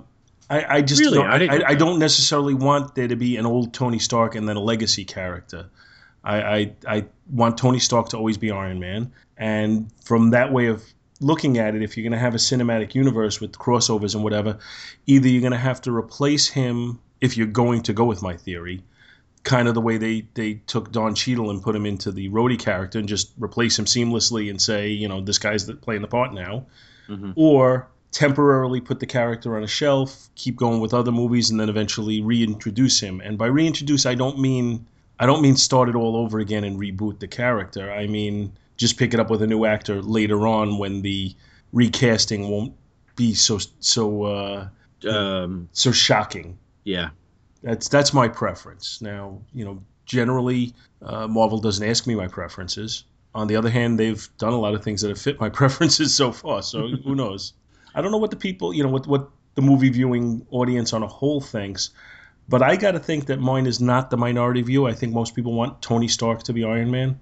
I, 0.50 0.78
I 0.78 0.82
just 0.82 1.00
Really? 1.00 1.18
don't, 1.18 1.30
I 1.30 1.46
I, 1.46 1.56
I, 1.58 1.68
I 1.68 1.74
don't 1.74 1.98
necessarily 2.00 2.54
want 2.54 2.94
there 2.96 3.08
to 3.08 3.16
be 3.16 3.36
an 3.36 3.46
old 3.46 3.72
Tony 3.72 4.00
Stark 4.00 4.34
and 4.34 4.48
then 4.48 4.56
a 4.56 4.60
legacy 4.60 5.04
character. 5.04 5.68
I, 6.24 6.42
I 6.42 6.72
I 6.86 7.04
want 7.30 7.56
Tony 7.56 7.78
Stark 7.78 8.08
to 8.08 8.16
always 8.16 8.36
be 8.38 8.50
Iron 8.50 8.80
Man, 8.80 9.12
and 9.36 9.90
from 10.04 10.30
that 10.30 10.52
way 10.52 10.66
of 10.66 10.82
looking 11.20 11.58
at 11.58 11.74
it, 11.74 11.82
if 11.82 11.96
you're 11.96 12.04
going 12.04 12.12
to 12.12 12.18
have 12.18 12.34
a 12.34 12.38
cinematic 12.38 12.94
universe 12.94 13.40
with 13.40 13.52
crossovers 13.52 14.14
and 14.14 14.22
whatever, 14.22 14.58
either 15.06 15.28
you're 15.28 15.40
going 15.40 15.52
to 15.52 15.58
have 15.58 15.80
to 15.82 15.92
replace 15.94 16.48
him 16.48 17.00
if 17.20 17.36
you're 17.36 17.46
going 17.46 17.82
to 17.82 17.92
go 17.92 18.04
with 18.04 18.22
my 18.22 18.36
theory, 18.36 18.82
kind 19.42 19.66
of 19.68 19.74
the 19.74 19.80
way 19.80 19.96
they 19.96 20.26
they 20.34 20.54
took 20.66 20.92
Don 20.92 21.14
Cheadle 21.14 21.50
and 21.50 21.62
put 21.62 21.74
him 21.74 21.86
into 21.86 22.12
the 22.12 22.28
Rhodey 22.28 22.58
character 22.58 22.98
and 22.98 23.08
just 23.08 23.32
replace 23.38 23.78
him 23.78 23.86
seamlessly 23.86 24.50
and 24.50 24.60
say, 24.60 24.88
you 24.88 25.08
know, 25.08 25.20
this 25.20 25.38
guy's 25.38 25.66
the, 25.66 25.74
playing 25.74 26.02
the 26.02 26.08
part 26.08 26.32
now, 26.32 26.66
Mhm. 27.08 27.32
or 27.36 27.88
temporarily 28.10 28.80
put 28.80 29.00
the 29.00 29.06
character 29.06 29.56
on 29.56 29.62
a 29.62 29.66
shelf, 29.66 30.28
keep 30.34 30.56
going 30.56 30.80
with 30.80 30.94
other 30.94 31.12
movies, 31.12 31.50
and 31.50 31.60
then 31.60 31.68
eventually 31.68 32.22
reintroduce 32.22 33.00
him. 33.00 33.20
And 33.20 33.36
by 33.36 33.46
reintroduce, 33.46 34.06
I 34.06 34.14
don't 34.14 34.38
mean 34.38 34.86
I 35.20 35.26
don't 35.26 35.42
mean 35.42 35.56
start 35.56 35.88
it 35.88 35.96
all 35.96 36.16
over 36.16 36.38
again 36.38 36.62
and 36.62 36.78
reboot 36.78 37.18
the 37.18 37.26
character. 37.26 37.90
I 37.90 38.06
mean 38.06 38.52
just 38.78 38.96
pick 38.96 39.12
it 39.12 39.20
up 39.20 39.28
with 39.28 39.42
a 39.42 39.46
new 39.46 39.66
actor 39.66 40.00
later 40.00 40.46
on 40.46 40.78
when 40.78 41.02
the 41.02 41.34
recasting 41.72 42.48
won't 42.48 42.72
be 43.16 43.34
so 43.34 43.58
so 43.80 44.22
uh, 44.24 44.68
Um, 45.08 45.68
so 45.72 45.92
shocking. 45.92 46.58
yeah. 46.84 47.10
That's 47.62 47.88
that's 47.88 48.14
my 48.14 48.28
preference. 48.28 49.02
Now, 49.02 49.42
you 49.52 49.64
know, 49.64 49.82
generally 50.06 50.74
uh, 51.02 51.26
Marvel 51.26 51.58
doesn't 51.58 51.86
ask 51.86 52.06
me 52.06 52.14
my 52.14 52.28
preferences. 52.28 53.04
On 53.34 53.46
the 53.48 53.56
other 53.56 53.68
hand, 53.68 53.98
they've 53.98 54.28
done 54.38 54.52
a 54.52 54.58
lot 54.58 54.74
of 54.74 54.82
things 54.84 55.02
that 55.02 55.08
have 55.08 55.20
fit 55.20 55.40
my 55.40 55.48
preferences 55.60 56.14
so 56.14 56.30
far. 56.32 56.62
So 56.62 56.86
who 56.88 57.14
knows? 57.22 57.52
I 57.96 58.00
don't 58.00 58.12
know 58.12 58.18
what 58.18 58.30
the 58.30 58.36
people, 58.36 58.72
you 58.72 58.84
know, 58.84 58.88
what 58.90 59.06
what 59.08 59.28
the 59.56 59.62
movie 59.62 59.90
viewing 59.90 60.46
audience 60.52 60.92
on 60.92 61.02
a 61.02 61.08
whole 61.08 61.40
thinks, 61.40 61.90
but 62.48 62.62
I 62.62 62.76
got 62.76 62.92
to 62.92 63.00
think 63.00 63.26
that 63.26 63.40
mine 63.40 63.66
is 63.66 63.80
not 63.80 64.10
the 64.10 64.16
minority 64.16 64.62
view. 64.62 64.86
I 64.86 64.92
think 64.92 65.12
most 65.12 65.34
people 65.34 65.52
want 65.52 65.82
Tony 65.82 66.06
Stark 66.06 66.44
to 66.44 66.52
be 66.52 66.62
Iron 66.62 66.92
Man. 66.92 67.18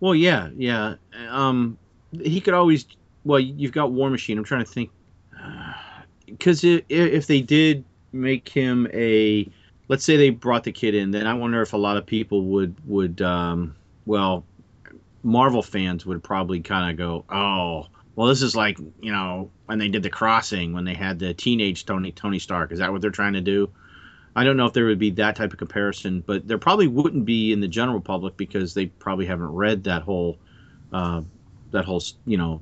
Well, 0.00 0.14
yeah, 0.14 0.50
yeah. 0.56 0.94
Um, 1.28 1.78
he 2.12 2.40
could 2.40 2.54
always. 2.54 2.86
Well, 3.24 3.40
you've 3.40 3.72
got 3.72 3.92
War 3.92 4.10
Machine. 4.10 4.38
I'm 4.38 4.44
trying 4.44 4.64
to 4.64 4.70
think. 4.70 4.90
Because 6.26 6.64
if, 6.64 6.82
if 6.88 7.26
they 7.26 7.42
did 7.42 7.84
make 8.10 8.48
him 8.48 8.88
a, 8.94 9.46
let's 9.88 10.04
say 10.04 10.16
they 10.16 10.30
brought 10.30 10.64
the 10.64 10.72
kid 10.72 10.94
in, 10.94 11.10
then 11.10 11.26
I 11.26 11.34
wonder 11.34 11.60
if 11.60 11.74
a 11.74 11.76
lot 11.76 11.98
of 11.98 12.06
people 12.06 12.46
would 12.46 12.74
would 12.88 13.20
um, 13.20 13.76
well, 14.06 14.44
Marvel 15.22 15.62
fans 15.62 16.06
would 16.06 16.22
probably 16.22 16.60
kind 16.60 16.90
of 16.90 16.96
go, 16.96 17.24
oh, 17.28 17.86
well, 18.16 18.28
this 18.28 18.42
is 18.42 18.56
like 18.56 18.78
you 19.00 19.12
know 19.12 19.50
when 19.66 19.78
they 19.78 19.88
did 19.88 20.02
the 20.02 20.10
crossing 20.10 20.72
when 20.72 20.84
they 20.84 20.94
had 20.94 21.18
the 21.18 21.34
teenage 21.34 21.84
Tony 21.84 22.10
Tony 22.10 22.38
Stark. 22.38 22.72
Is 22.72 22.78
that 22.78 22.90
what 22.90 23.02
they're 23.02 23.10
trying 23.10 23.34
to 23.34 23.40
do? 23.40 23.70
I 24.36 24.44
don't 24.44 24.56
know 24.56 24.66
if 24.66 24.72
there 24.72 24.86
would 24.86 24.98
be 24.98 25.10
that 25.10 25.36
type 25.36 25.52
of 25.52 25.58
comparison, 25.58 26.22
but 26.26 26.46
there 26.48 26.58
probably 26.58 26.88
wouldn't 26.88 27.24
be 27.24 27.52
in 27.52 27.60
the 27.60 27.68
general 27.68 28.00
public 28.00 28.36
because 28.36 28.74
they 28.74 28.86
probably 28.86 29.26
haven't 29.26 29.52
read 29.52 29.84
that 29.84 30.02
whole, 30.02 30.38
uh, 30.92 31.22
that 31.70 31.84
whole 31.84 32.02
you 32.26 32.36
know, 32.36 32.60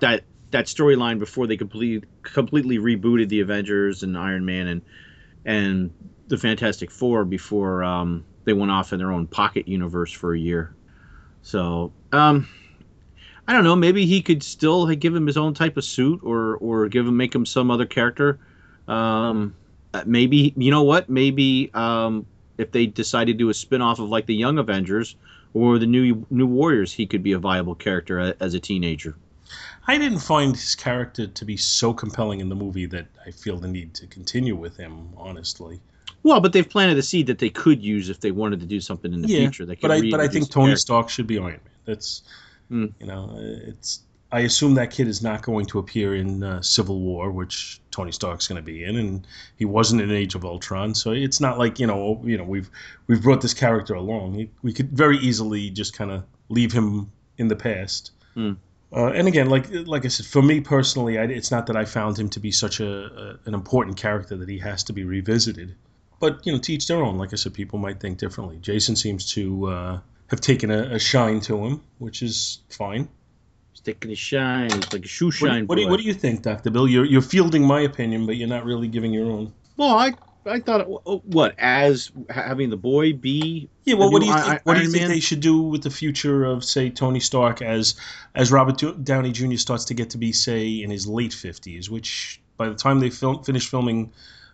that 0.00 0.24
that 0.52 0.66
storyline 0.66 1.18
before 1.18 1.46
they 1.46 1.56
completely 1.56 2.08
completely 2.22 2.78
rebooted 2.78 3.28
the 3.28 3.40
Avengers 3.40 4.02
and 4.02 4.16
Iron 4.16 4.44
Man 4.44 4.68
and 4.68 4.82
and 5.44 5.90
the 6.28 6.38
Fantastic 6.38 6.90
Four 6.90 7.24
before 7.24 7.82
um, 7.84 8.24
they 8.44 8.52
went 8.52 8.70
off 8.70 8.92
in 8.92 8.98
their 8.98 9.12
own 9.12 9.26
pocket 9.26 9.68
universe 9.68 10.12
for 10.12 10.34
a 10.34 10.38
year. 10.38 10.74
So 11.42 11.92
um, 12.12 12.48
I 13.46 13.52
don't 13.52 13.64
know. 13.64 13.76
Maybe 13.76 14.06
he 14.06 14.22
could 14.22 14.42
still 14.42 14.86
give 14.86 15.14
him 15.14 15.26
his 15.26 15.36
own 15.36 15.52
type 15.52 15.76
of 15.76 15.84
suit, 15.84 16.20
or 16.22 16.56
or 16.56 16.88
give 16.88 17.06
him 17.06 17.16
make 17.16 17.34
him 17.34 17.44
some 17.44 17.70
other 17.70 17.86
character. 17.86 18.38
Um, 18.88 19.54
maybe 20.06 20.52
you 20.56 20.70
know 20.70 20.82
what? 20.82 21.08
Maybe 21.08 21.70
um, 21.74 22.26
if 22.58 22.72
they 22.72 22.86
decide 22.86 23.26
to 23.26 23.34
do 23.34 23.48
a 23.48 23.54
spin-off 23.54 23.98
of 23.98 24.08
like 24.08 24.26
the 24.26 24.34
Young 24.34 24.58
Avengers 24.58 25.16
or 25.54 25.78
the 25.78 25.86
New 25.86 26.26
New 26.30 26.46
Warriors, 26.46 26.92
he 26.92 27.06
could 27.06 27.22
be 27.22 27.32
a 27.32 27.38
viable 27.38 27.74
character 27.74 28.34
as 28.40 28.54
a 28.54 28.60
teenager. 28.60 29.16
I 29.86 29.98
didn't 29.98 30.20
find 30.20 30.54
his 30.54 30.74
character 30.74 31.26
to 31.26 31.44
be 31.44 31.56
so 31.56 31.92
compelling 31.92 32.40
in 32.40 32.48
the 32.48 32.54
movie 32.54 32.86
that 32.86 33.06
I 33.26 33.30
feel 33.32 33.58
the 33.58 33.68
need 33.68 33.94
to 33.94 34.06
continue 34.06 34.56
with 34.56 34.76
him. 34.76 35.08
Honestly. 35.16 35.80
Well, 36.22 36.40
but 36.40 36.52
they've 36.52 36.68
planted 36.68 36.96
a 36.98 37.02
seed 37.02 37.26
that 37.26 37.38
they 37.38 37.50
could 37.50 37.82
use 37.82 38.08
if 38.08 38.20
they 38.20 38.30
wanted 38.30 38.60
to 38.60 38.66
do 38.66 38.80
something 38.80 39.12
in 39.12 39.22
the 39.22 39.28
yeah, 39.28 39.38
future. 39.40 39.66
They 39.66 39.74
but 39.74 39.90
I 39.90 40.08
but 40.10 40.20
I 40.20 40.28
think 40.28 40.50
Tony 40.50 40.76
Stark 40.76 41.08
should 41.08 41.26
be 41.26 41.38
Iron 41.38 41.46
Man. 41.50 41.60
That's 41.84 42.22
mm. 42.70 42.92
you 43.00 43.06
know 43.06 43.34
it's 43.36 44.02
I 44.30 44.40
assume 44.40 44.74
that 44.74 44.90
kid 44.90 45.08
is 45.08 45.22
not 45.22 45.42
going 45.42 45.66
to 45.66 45.78
appear 45.78 46.14
in 46.14 46.42
uh, 46.42 46.62
Civil 46.62 47.00
War, 47.00 47.30
which 47.30 47.81
Tony 47.92 48.10
Stark's 48.10 48.48
going 48.48 48.56
to 48.56 48.62
be 48.62 48.82
in, 48.82 48.96
and 48.96 49.26
he 49.56 49.64
wasn't 49.64 50.02
in 50.02 50.10
Age 50.10 50.34
of 50.34 50.44
Ultron, 50.44 50.94
so 50.94 51.12
it's 51.12 51.40
not 51.40 51.58
like 51.58 51.78
you 51.78 51.86
know 51.86 52.20
you 52.24 52.36
know 52.36 52.44
we've 52.44 52.68
we've 53.06 53.22
brought 53.22 53.40
this 53.40 53.54
character 53.54 53.94
along. 53.94 54.48
we 54.62 54.72
could 54.72 54.90
very 54.90 55.18
easily 55.18 55.70
just 55.70 55.94
kind 55.94 56.10
of 56.10 56.24
leave 56.48 56.72
him 56.72 57.12
in 57.38 57.48
the 57.48 57.56
past. 57.56 58.10
Mm. 58.36 58.56
Uh, 58.94 59.06
and 59.06 59.28
again, 59.28 59.48
like 59.48 59.66
like 59.70 60.04
I 60.04 60.08
said, 60.08 60.26
for 60.26 60.42
me 60.42 60.60
personally, 60.60 61.18
I, 61.18 61.24
it's 61.24 61.50
not 61.50 61.66
that 61.66 61.76
I 61.76 61.84
found 61.84 62.18
him 62.18 62.28
to 62.30 62.40
be 62.40 62.50
such 62.50 62.80
a, 62.80 63.38
a, 63.44 63.48
an 63.48 63.54
important 63.54 63.96
character 63.96 64.36
that 64.36 64.48
he 64.48 64.58
has 64.58 64.84
to 64.84 64.92
be 64.92 65.04
revisited. 65.04 65.74
But 66.18 66.46
you 66.46 66.52
know, 66.52 66.58
to 66.58 66.72
each 66.72 66.86
their 66.88 67.02
own. 67.02 67.18
Like 67.18 67.32
I 67.32 67.36
said, 67.36 67.54
people 67.54 67.78
might 67.78 68.00
think 68.00 68.18
differently. 68.18 68.58
Jason 68.60 68.96
seems 68.96 69.32
to 69.32 69.66
uh, 69.66 70.00
have 70.28 70.40
taken 70.40 70.70
a, 70.70 70.94
a, 70.94 70.98
shine 70.98 71.40
to 71.40 71.64
him, 71.64 71.82
which 71.98 72.22
is 72.22 72.60
fine. 72.68 73.08
Taking 73.84 74.12
a 74.12 74.14
shine. 74.14 74.72
It's 74.72 74.92
like 74.92 75.04
a 75.04 75.08
shoe 75.08 75.30
shine. 75.30 75.62
What, 75.62 75.70
what, 75.70 75.74
do, 75.76 75.82
you, 75.82 75.88
what 75.88 75.98
do 75.98 76.04
you 76.04 76.14
think, 76.14 76.42
Doctor 76.42 76.70
Bill? 76.70 76.88
You're 76.88 77.04
you're 77.04 77.22
fielding 77.22 77.66
my 77.66 77.80
opinion, 77.80 78.26
but 78.26 78.36
you're 78.36 78.48
not 78.48 78.64
really 78.64 78.88
giving 78.88 79.12
your 79.12 79.30
own. 79.30 79.52
Well, 79.76 79.96
I 79.96 80.12
I 80.46 80.60
thought 80.60 80.82
uh, 80.82 80.94
uh, 81.06 81.16
what 81.18 81.54
as 81.58 82.10
having 82.28 82.70
the 82.70 82.76
boy 82.76 83.12
be 83.12 83.68
yeah. 83.84 83.94
Well, 83.94 84.10
what 84.10 84.20
do 84.20 84.26
you 84.26 84.38
think, 84.38 84.60
what 84.64 84.74
do 84.74 84.82
you 84.82 84.90
think 84.90 85.08
they 85.08 85.20
should 85.20 85.40
do 85.40 85.62
with 85.62 85.82
the 85.82 85.90
future 85.90 86.44
of 86.44 86.64
say 86.64 86.90
Tony 86.90 87.20
Stark 87.20 87.62
as 87.62 87.94
as 88.34 88.50
Robert 88.50 88.82
Downey 89.04 89.32
Jr. 89.32 89.56
starts 89.56 89.84
to 89.86 89.94
get 89.94 90.10
to 90.10 90.18
be 90.18 90.32
say 90.32 90.68
in 90.68 90.90
his 90.90 91.06
late 91.06 91.32
fifties, 91.32 91.90
which 91.90 92.40
by 92.56 92.68
the 92.68 92.74
time 92.74 93.00
they 93.00 93.10
film, 93.10 93.42
finish 93.44 93.68
filming 93.68 94.12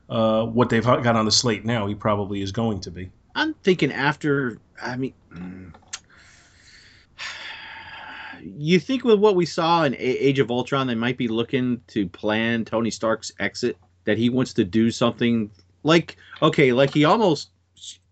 uh, 0.08 0.44
what 0.44 0.70
they've 0.70 0.84
got 0.84 1.16
on 1.16 1.24
the 1.24 1.32
slate 1.32 1.64
now, 1.64 1.86
he 1.86 1.94
probably 1.94 2.42
is 2.42 2.52
going 2.52 2.80
to 2.80 2.90
be. 2.90 3.10
I'm 3.34 3.54
thinking 3.54 3.92
after. 3.92 4.58
I 4.80 4.96
mean. 4.96 5.14
Mm, 5.34 5.74
You 8.56 8.78
think 8.78 9.04
with 9.04 9.18
what 9.18 9.36
we 9.36 9.46
saw 9.46 9.84
in 9.84 9.94
Age 9.98 10.38
of 10.38 10.50
Ultron, 10.50 10.86
they 10.86 10.94
might 10.94 11.16
be 11.16 11.28
looking 11.28 11.80
to 11.88 12.08
plan 12.08 12.64
Tony 12.64 12.90
Stark's 12.90 13.32
exit. 13.38 13.76
That 14.04 14.16
he 14.16 14.30
wants 14.30 14.54
to 14.54 14.64
do 14.64 14.90
something 14.90 15.50
like 15.82 16.16
okay, 16.40 16.72
like 16.72 16.94
he 16.94 17.04
almost 17.04 17.50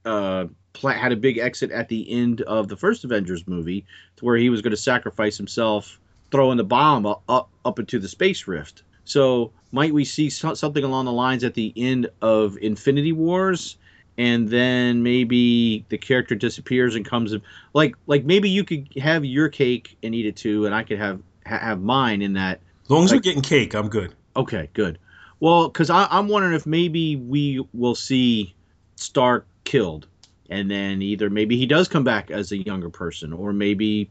uh, 0.05 0.47
had 0.83 1.13
a 1.13 1.17
big 1.17 1.39
exit 1.39 1.71
at 1.71 1.89
the 1.89 2.11
end 2.11 2.43
of 2.43 2.69
the 2.69 2.77
first 2.77 3.05
Avengers 3.05 3.47
movie, 3.47 3.87
to 4.17 4.25
where 4.25 4.37
he 4.37 4.51
was 4.51 4.61
going 4.61 4.73
to 4.73 4.77
sacrifice 4.77 5.37
himself, 5.37 5.99
throwing 6.31 6.59
the 6.59 6.65
bomb 6.65 7.07
up 7.07 7.49
up 7.65 7.79
into 7.79 7.99
the 7.99 8.09
space 8.09 8.47
rift. 8.47 8.83
So 9.05 9.53
might 9.73 9.95
we 9.95 10.05
see 10.05 10.29
so- 10.29 10.55
something 10.55 10.85
along 10.85 11.07
the 11.07 11.13
lines 11.13 11.45
at 11.45 11.55
the 11.55 11.73
end 11.77 12.09
of 12.21 12.59
Infinity 12.59 13.13
Wars? 13.13 13.77
And 14.19 14.49
then 14.49 15.03
maybe 15.03 15.85
the 15.89 15.99
character 15.99 16.35
disappears 16.35 16.95
and 16.95 17.05
comes 17.05 17.35
like 17.75 17.95
like 18.07 18.25
maybe 18.25 18.49
you 18.49 18.65
could 18.65 18.89
have 18.97 19.25
your 19.25 19.49
cake 19.49 19.97
and 20.03 20.15
eat 20.15 20.27
it 20.27 20.37
too 20.37 20.67
and 20.67 20.75
i 20.75 20.83
could 20.83 20.99
have 20.99 21.21
have 21.45 21.81
mine 21.81 22.23
in 22.23 22.33
that 22.33 22.61
as 22.85 22.91
long 22.91 23.05
as 23.05 23.11
like, 23.11 23.19
we're 23.19 23.23
getting 23.23 23.43
cake 23.43 23.75
i'm 23.75 23.89
good 23.89 24.15
okay 24.37 24.69
good 24.75 24.99
well, 25.41 25.69
because 25.69 25.91
I'm 25.91 26.29
wondering 26.29 26.55
if 26.55 26.67
maybe 26.67 27.17
we 27.17 27.65
will 27.75 27.95
see 27.95 28.55
Stark 28.97 29.47
killed, 29.65 30.07
and 30.49 30.71
then 30.71 31.03
either 31.03 31.29
maybe 31.29 31.57
he 31.57 31.67
does 31.67 31.89
come 31.89 32.05
back 32.05 32.31
as 32.31 32.53
a 32.53 32.57
younger 32.57 32.89
person, 32.89 33.33
or 33.33 33.53
maybe 33.53 34.11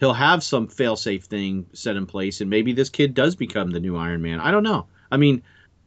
he'll 0.00 0.12
have 0.12 0.42
some 0.42 0.66
failsafe 0.66 1.24
thing 1.24 1.66
set 1.74 1.96
in 1.96 2.06
place, 2.06 2.40
and 2.40 2.50
maybe 2.50 2.72
this 2.72 2.88
kid 2.88 3.14
does 3.14 3.36
become 3.36 3.70
the 3.70 3.80
new 3.80 3.96
Iron 3.96 4.20
Man. 4.20 4.40
I 4.40 4.50
don't 4.50 4.64
know. 4.64 4.86
I 5.12 5.16
mean, 5.16 5.42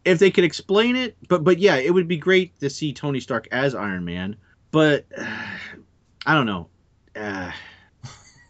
if 0.05 0.19
they 0.19 0.31
could 0.31 0.43
explain 0.43 0.95
it, 0.95 1.15
but 1.27 1.43
but 1.43 1.59
yeah, 1.59 1.75
it 1.75 1.93
would 1.93 2.07
be 2.07 2.17
great 2.17 2.59
to 2.59 2.69
see 2.69 2.93
Tony 2.93 3.19
Stark 3.19 3.47
as 3.51 3.75
Iron 3.75 4.05
Man. 4.05 4.35
But 4.71 5.05
uh, 5.17 5.25
I 6.25 6.33
don't 6.33 6.45
know. 6.45 6.67
Uh, 7.15 7.51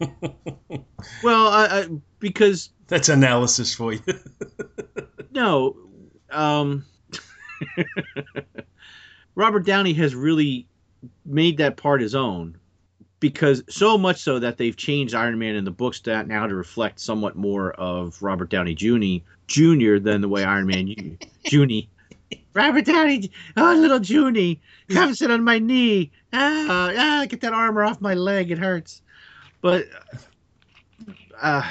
well, 1.22 1.48
I, 1.48 1.66
I, 1.66 1.88
because 2.18 2.70
that's 2.86 3.08
analysis 3.08 3.74
for 3.74 3.92
you. 3.92 4.00
no, 5.32 5.76
um, 6.30 6.84
Robert 9.34 9.64
Downey 9.64 9.94
has 9.94 10.14
really 10.14 10.66
made 11.24 11.58
that 11.58 11.76
part 11.76 12.00
his 12.00 12.14
own 12.14 12.58
because 13.22 13.62
so 13.70 13.96
much 13.96 14.20
so 14.20 14.40
that 14.40 14.58
they've 14.58 14.76
changed 14.76 15.14
Iron 15.14 15.38
Man 15.38 15.54
in 15.54 15.64
the 15.64 15.70
books 15.70 16.00
that 16.00 16.26
now 16.26 16.46
to 16.46 16.54
reflect 16.54 16.98
somewhat 17.00 17.36
more 17.36 17.70
of 17.74 18.20
Robert 18.20 18.50
Downey 18.50 18.74
Jr. 18.74 19.24
Jr. 19.46 19.98
than 19.98 20.20
the 20.20 20.28
way 20.28 20.44
Iron 20.44 20.66
Man 20.66 21.16
Jr. 21.46 21.86
Robert 22.52 22.84
Downey, 22.84 23.30
oh 23.56 23.74
little 23.74 24.00
Junie, 24.00 24.60
come 24.90 25.14
sit 25.14 25.30
on 25.30 25.44
my 25.44 25.58
knee. 25.58 26.10
Ah, 26.32 26.92
ah, 26.98 27.26
get 27.28 27.40
that 27.42 27.54
armor 27.54 27.84
off 27.84 28.00
my 28.00 28.14
leg. 28.14 28.50
It 28.50 28.58
hurts. 28.58 29.00
But 29.60 29.86
uh, 31.40 31.62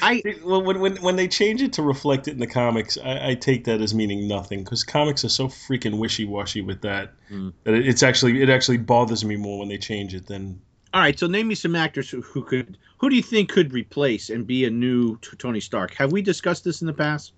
I 0.00 0.22
when, 0.44 0.78
when 0.78 0.96
when 0.96 1.16
they 1.16 1.26
change 1.26 1.60
it 1.60 1.72
to 1.74 1.82
reflect 1.82 2.28
it 2.28 2.32
in 2.32 2.38
the 2.38 2.46
comics, 2.46 2.96
I, 3.04 3.30
I 3.30 3.34
take 3.34 3.64
that 3.64 3.80
as 3.80 3.94
meaning 3.94 4.28
nothing 4.28 4.62
because 4.62 4.84
comics 4.84 5.24
are 5.24 5.28
so 5.28 5.48
freaking 5.48 5.98
wishy 5.98 6.24
washy 6.24 6.62
with 6.62 6.82
that 6.82 7.12
mm. 7.30 7.52
that 7.64 7.74
it's 7.74 8.04
actually 8.04 8.40
it 8.42 8.48
actually 8.48 8.78
bothers 8.78 9.24
me 9.24 9.36
more 9.36 9.58
when 9.58 9.68
they 9.68 9.78
change 9.78 10.14
it 10.14 10.28
than. 10.28 10.60
All 10.94 11.00
right, 11.00 11.18
so 11.18 11.26
name 11.26 11.48
me 11.48 11.56
some 11.56 11.74
actors 11.74 12.08
who, 12.08 12.22
who 12.22 12.42
could 12.44 12.78
who 12.98 13.10
do 13.10 13.16
you 13.16 13.22
think 13.22 13.50
could 13.50 13.72
replace 13.72 14.30
and 14.30 14.46
be 14.46 14.64
a 14.64 14.70
new 14.70 15.18
Tony 15.38 15.58
Stark? 15.58 15.92
Have 15.94 16.12
we 16.12 16.22
discussed 16.22 16.62
this 16.62 16.82
in 16.82 16.86
the 16.86 16.92
past? 16.92 17.32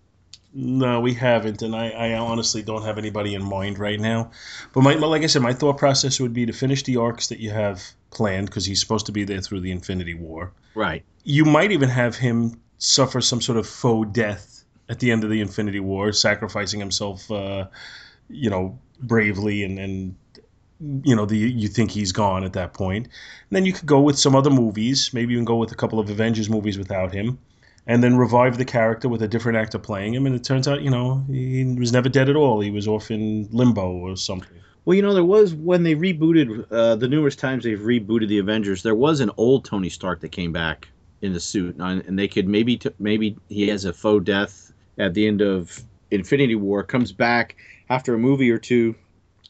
No, 0.53 1.01
we 1.01 1.15
haven't, 1.15 1.63
and 1.63 1.75
I, 1.75 1.89
I 1.89 2.19
honestly 2.19 2.63
don't 2.63 2.83
have 2.83 2.99
anybody 2.99 3.35
in 3.35 3.43
mind 3.43 3.79
right 3.79 3.99
now. 3.99 4.31
But 4.75 4.83
my, 4.83 4.95
like 4.95 5.23
I 5.23 5.27
said, 5.27 5.41
my 5.41 5.55
thought 5.55 5.79
process 5.79 6.21
would 6.21 6.35
be 6.35 6.45
to 6.45 6.53
finish 6.53 6.83
the 6.83 6.99
arcs 6.99 7.29
that 7.29 7.41
you 7.41 7.51
have 7.51 7.83
planned 8.11 8.47
because 8.47 8.67
he's 8.67 8.79
supposed 8.79 9.07
to 9.07 9.13
be 9.13 9.25
there 9.25 9.41
through 9.41 9.61
the 9.61 9.71
Infinity 9.71 10.15
War. 10.15 10.53
Right. 10.75 11.03
You 11.25 11.47
might 11.47 11.73
even 11.73 11.89
have 11.89 12.15
him 12.15 12.61
suffer 12.77 13.23
some 13.23 13.41
sort 13.41 13.57
of 13.57 13.67
faux 13.67 14.11
death 14.13 14.65
at 14.91 14.99
the 14.99 15.11
end 15.11 15.25
of 15.25 15.31
the 15.31 15.41
Infinity 15.41 15.81
War, 15.81 16.13
sacrificing 16.13 16.79
himself, 16.79 17.31
uh, 17.31 17.69
you 18.29 18.51
know, 18.51 18.79
bravely, 19.01 19.63
and 19.63 19.79
and 19.79 20.15
you 20.81 21.17
know 21.17 21.27
the 21.27 21.37
you 21.37 21.69
think 21.69 21.91
he's 21.91 22.13
gone 22.13 22.45
at 22.45 22.53
that 22.55 22.75
point. 22.75 23.07
And 23.07 23.57
then 23.57 23.65
you 23.65 23.73
could 23.73 23.87
go 23.87 24.01
with 24.01 24.19
some 24.19 24.35
other 24.35 24.51
movies, 24.51 25.11
maybe 25.13 25.33
even 25.33 25.45
go 25.45 25.57
with 25.57 25.73
a 25.73 25.77
couple 25.77 25.99
of 25.99 26.11
Avengers 26.11 26.51
movies 26.51 26.79
without 26.79 27.13
him, 27.13 27.39
and 27.87 28.03
then 28.03 28.17
revive 28.17 28.59
the 28.59 28.65
character 28.65 29.09
with 29.09 29.23
a 29.23 29.29
different 29.29 29.59
actor 29.59 29.79
playing 29.79 30.15
him. 30.15 30.27
And 30.27 30.35
it 30.35 30.45
turns 30.45 30.69
out, 30.69 30.83
you 30.83 30.91
know, 30.91 31.25
he 31.29 31.65
was 31.79 31.93
never 31.93 32.09
dead 32.09 32.29
at 32.29 32.37
all. 32.37 32.61
He 32.61 32.71
was 32.71 32.87
off 32.87 33.11
in 33.11 33.49
limbo 33.51 33.93
or 33.93 34.17
something. 34.17 34.59
Well, 34.85 34.95
you 34.95 35.03
know, 35.03 35.15
there 35.15 35.25
was 35.25 35.53
when 35.53 35.83
they 35.83 35.97
rebooted 35.97 36.71
uh, 36.71 36.95
the 36.95 37.09
numerous 37.09 37.35
times 37.35 37.65
they've 37.65 37.79
rebooted 37.79 38.29
the 38.29 38.39
Avengers. 38.39 38.83
There 38.83 38.95
was 38.95 39.21
an 39.21 39.31
old 39.37 39.65
Tony 39.65 39.89
Stark 39.89 40.21
that 40.21 40.31
came 40.31 40.53
back 40.53 40.89
in 41.23 41.33
the 41.33 41.41
suit, 41.41 41.77
and 41.77 42.19
they 42.19 42.29
could 42.29 42.47
maybe 42.47 42.77
t- 42.77 42.91
maybe 42.99 43.37
he 43.49 43.67
has 43.69 43.85
a 43.85 43.93
faux 43.93 44.25
death 44.25 44.73
at 44.99 45.15
the 45.15 45.27
end 45.27 45.41
of 45.41 45.83
Infinity 46.11 46.55
War, 46.55 46.85
comes 46.85 47.13
back 47.13 47.57
after 47.89 48.15
a 48.15 48.19
movie 48.19 48.51
or 48.51 48.59
two, 48.59 48.95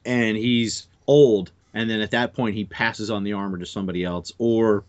and 0.05 0.37
he's 0.37 0.87
old, 1.07 1.51
and 1.75 1.89
then 1.89 2.01
at 2.01 2.11
that 2.13 2.35
point 2.35 2.55
he 2.55 2.65
passes 2.65 3.11
on 3.11 3.25
the 3.25 3.33
armor 3.33 3.59
to 3.59 3.67
somebody 3.67 4.05
else, 4.05 4.33
or 4.39 4.85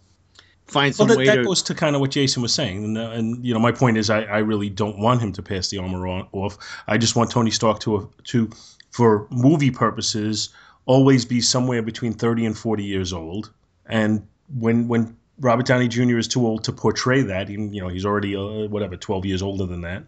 finds 0.66 0.98
some 0.98 1.08
well, 1.08 1.16
that, 1.16 1.20
way 1.20 1.26
that 1.26 1.38
to. 1.38 1.44
goes 1.44 1.64
to 1.64 1.76
kind 1.76 1.96
of 1.96 2.02
what 2.02 2.12
Jason 2.12 2.42
was 2.42 2.54
saying, 2.54 2.84
and, 2.84 2.98
uh, 2.98 3.12
and 3.12 3.46
you 3.46 3.54
know 3.54 3.60
my 3.60 3.72
point 3.72 3.98
is 3.98 4.10
I, 4.10 4.24
I 4.24 4.40
really 4.40 4.70
don't 4.70 5.00
want 5.00 5.22
him 5.22 5.34
to 5.34 5.42
pass 5.42 5.70
the 5.70 5.78
armor 5.78 6.08
on, 6.08 6.28
off. 6.32 6.58
I 6.88 6.98
just 6.98 7.16
want 7.16 7.32
Tony 7.32 7.52
Stark 7.52 7.80
to 7.82 8.12
to 8.26 8.50
for 8.92 9.28
movie 9.30 9.72
purposes 9.72 10.50
always 10.86 11.26
be 11.26 11.42
somewhere 11.42 11.82
between 11.82 12.14
30 12.14 12.46
and 12.46 12.58
40 12.58 12.84
years 12.86 13.12
old 13.12 13.52
and 13.88 14.26
when 14.58 14.88
when 14.88 15.18
Robert 15.40 15.66
Downey 15.66 15.88
Jr. 15.88 16.18
is 16.18 16.28
too 16.28 16.46
old 16.46 16.64
to 16.66 16.74
portray 16.74 17.22
that. 17.22 17.48
He, 17.48 17.56
you 17.56 17.82
know, 17.82 17.90
he's 17.90 18.06
already 18.06 18.36
uh, 18.36 18.68
whatever 18.68 18.96
twelve 18.96 19.26
years 19.26 19.42
older 19.42 19.66
than 19.66 19.82
that. 19.82 20.04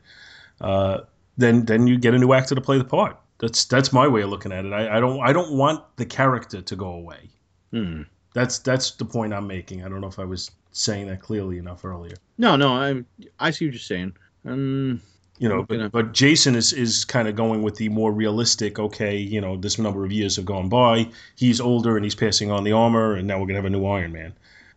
Uh, 0.59 1.01
then 1.37 1.65
then 1.65 1.87
you 1.87 1.97
get 1.97 2.13
a 2.13 2.17
new 2.17 2.33
actor 2.33 2.55
to 2.55 2.61
play 2.61 2.77
the 2.77 2.83
part. 2.83 3.17
That's 3.39 3.65
that's 3.65 3.93
my 3.93 4.07
way 4.07 4.21
of 4.21 4.29
looking 4.29 4.51
at 4.51 4.65
it. 4.65 4.73
I, 4.73 4.97
I 4.97 4.99
don't 4.99 5.19
I 5.21 5.33
don't 5.33 5.53
want 5.53 5.83
the 5.95 6.05
character 6.05 6.61
to 6.61 6.75
go 6.75 6.91
away. 6.91 7.29
Hmm. 7.71 8.03
That's 8.33 8.59
that's 8.59 8.91
the 8.91 9.05
point 9.05 9.33
I'm 9.33 9.47
making. 9.47 9.83
I 9.83 9.89
don't 9.89 10.01
know 10.01 10.07
if 10.07 10.19
I 10.19 10.25
was 10.25 10.51
saying 10.71 11.07
that 11.07 11.21
clearly 11.21 11.57
enough 11.57 11.83
earlier. 11.85 12.15
No, 12.37 12.55
no, 12.55 12.73
I 12.73 13.03
I 13.39 13.51
see 13.51 13.65
what 13.65 13.73
you're 13.73 13.79
saying. 13.79 14.13
Um, 14.45 15.01
you 15.37 15.47
know, 15.47 15.63
but, 15.63 15.91
but 15.91 16.13
Jason 16.13 16.55
is 16.55 16.73
is 16.73 17.05
kind 17.05 17.27
of 17.27 17.35
going 17.35 17.63
with 17.63 17.75
the 17.75 17.89
more 17.89 18.11
realistic. 18.11 18.77
Okay, 18.77 19.17
you 19.17 19.39
know, 19.39 19.55
this 19.55 19.79
number 19.79 20.03
of 20.03 20.11
years 20.11 20.35
have 20.35 20.45
gone 20.45 20.67
by. 20.67 21.09
He's 21.35 21.61
older 21.61 21.95
and 21.95 22.05
he's 22.05 22.15
passing 22.15 22.51
on 22.51 22.65
the 22.65 22.73
armor, 22.73 23.15
and 23.15 23.25
now 23.25 23.39
we're 23.39 23.47
gonna 23.47 23.59
have 23.59 23.65
a 23.65 23.69
new 23.69 23.85
Iron 23.85 24.11
Man. 24.11 24.33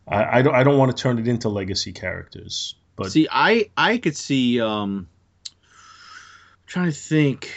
I, 0.07 0.39
I 0.39 0.43
don't 0.43 0.55
I 0.55 0.63
don't 0.63 0.79
want 0.79 0.97
to 0.97 1.01
turn 1.01 1.19
it 1.19 1.27
into 1.27 1.49
legacy 1.49 1.93
characters. 1.93 2.77
But 2.95 3.11
see, 3.11 3.27
I 3.31 3.71
I 3.77 3.99
could 3.99 4.17
see. 4.17 4.61
Um, 4.61 5.09
trying 6.67 6.87
to 6.91 6.97
think. 6.97 7.53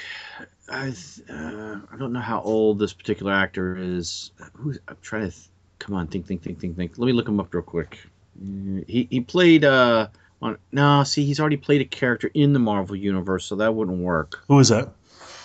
I 0.69 0.93
uh, 1.30 1.80
I 1.91 1.97
don't 1.97 2.13
know 2.13 2.19
how 2.19 2.41
old 2.41 2.80
this 2.80 2.93
particular 2.93 3.32
actor 3.32 3.78
is. 3.78 4.32
Who's 4.54 4.80
I'm 4.88 4.97
trying 5.01 5.30
to. 5.30 5.36
Th- 5.36 5.49
come 5.80 5.95
on, 5.95 6.08
think, 6.08 6.25
think, 6.25 6.41
think, 6.41 6.60
think, 6.60 6.75
think. 6.75 6.97
Let 6.97 7.06
me 7.06 7.13
look 7.13 7.28
him 7.28 7.39
up 7.39 7.54
real 7.54 7.63
quick. 7.63 7.99
Uh, 8.39 8.82
he 8.88 9.08
he 9.10 9.21
played 9.21 9.63
uh 9.63 10.08
on 10.41 10.58
no. 10.71 11.04
See, 11.04 11.25
he's 11.25 11.39
already 11.39 11.58
played 11.58 11.82
a 11.82 11.86
character 11.86 12.32
in 12.34 12.54
the 12.54 12.60
Marvel 12.60 12.95
universe, 12.95 13.45
so 13.45 13.56
that 13.58 13.75
wouldn't 13.75 13.99
work. 13.99 14.43
who 14.47 14.60
is 14.60 14.69
that? 14.69 14.93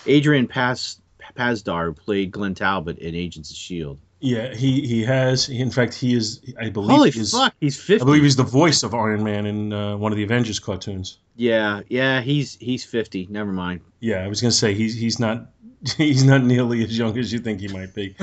Adrian 0.05 0.47
Pas 0.47 0.99
Pasdar 1.35 1.85
who 1.85 1.93
played 1.93 2.31
Glenn 2.31 2.55
Talbot 2.55 2.97
in 2.97 3.15
Agents 3.15 3.51
of 3.51 3.57
Shield. 3.57 3.99
Yeah, 4.21 4.53
he 4.53 4.85
he 4.87 5.03
has. 5.03 5.47
He, 5.47 5.59
in 5.59 5.71
fact, 5.71 5.95
he 5.95 6.13
is. 6.13 6.41
I 6.59 6.69
believe. 6.69 6.91
Holy 6.95 7.11
he 7.11 7.19
is, 7.19 7.31
fuck, 7.31 7.53
he's 7.59 7.75
fifty. 7.81 8.01
I 8.01 8.05
believe 8.05 8.21
he's 8.21 8.35
the 8.35 8.43
voice 8.43 8.83
of 8.83 8.93
Iron 8.93 9.23
Man 9.23 9.47
in 9.47 9.73
uh, 9.73 9.97
one 9.97 10.11
of 10.11 10.17
the 10.17 10.23
Avengers 10.23 10.59
cartoons. 10.59 11.17
yeah, 11.35 11.81
yeah, 11.89 12.21
he's 12.21 12.55
he's 12.61 12.85
fifty. 12.85 13.27
Never 13.29 13.51
mind. 13.51 13.81
Yeah, 13.99 14.17
I 14.23 14.27
was 14.27 14.39
gonna 14.39 14.51
say 14.51 14.75
he's 14.75 14.93
he's 14.95 15.19
not 15.19 15.47
he's 15.97 16.23
not 16.23 16.43
nearly 16.43 16.83
as 16.83 16.95
young 16.95 17.17
as 17.17 17.33
you 17.33 17.39
think 17.39 17.61
he 17.61 17.67
might 17.67 17.93
be. 17.95 18.15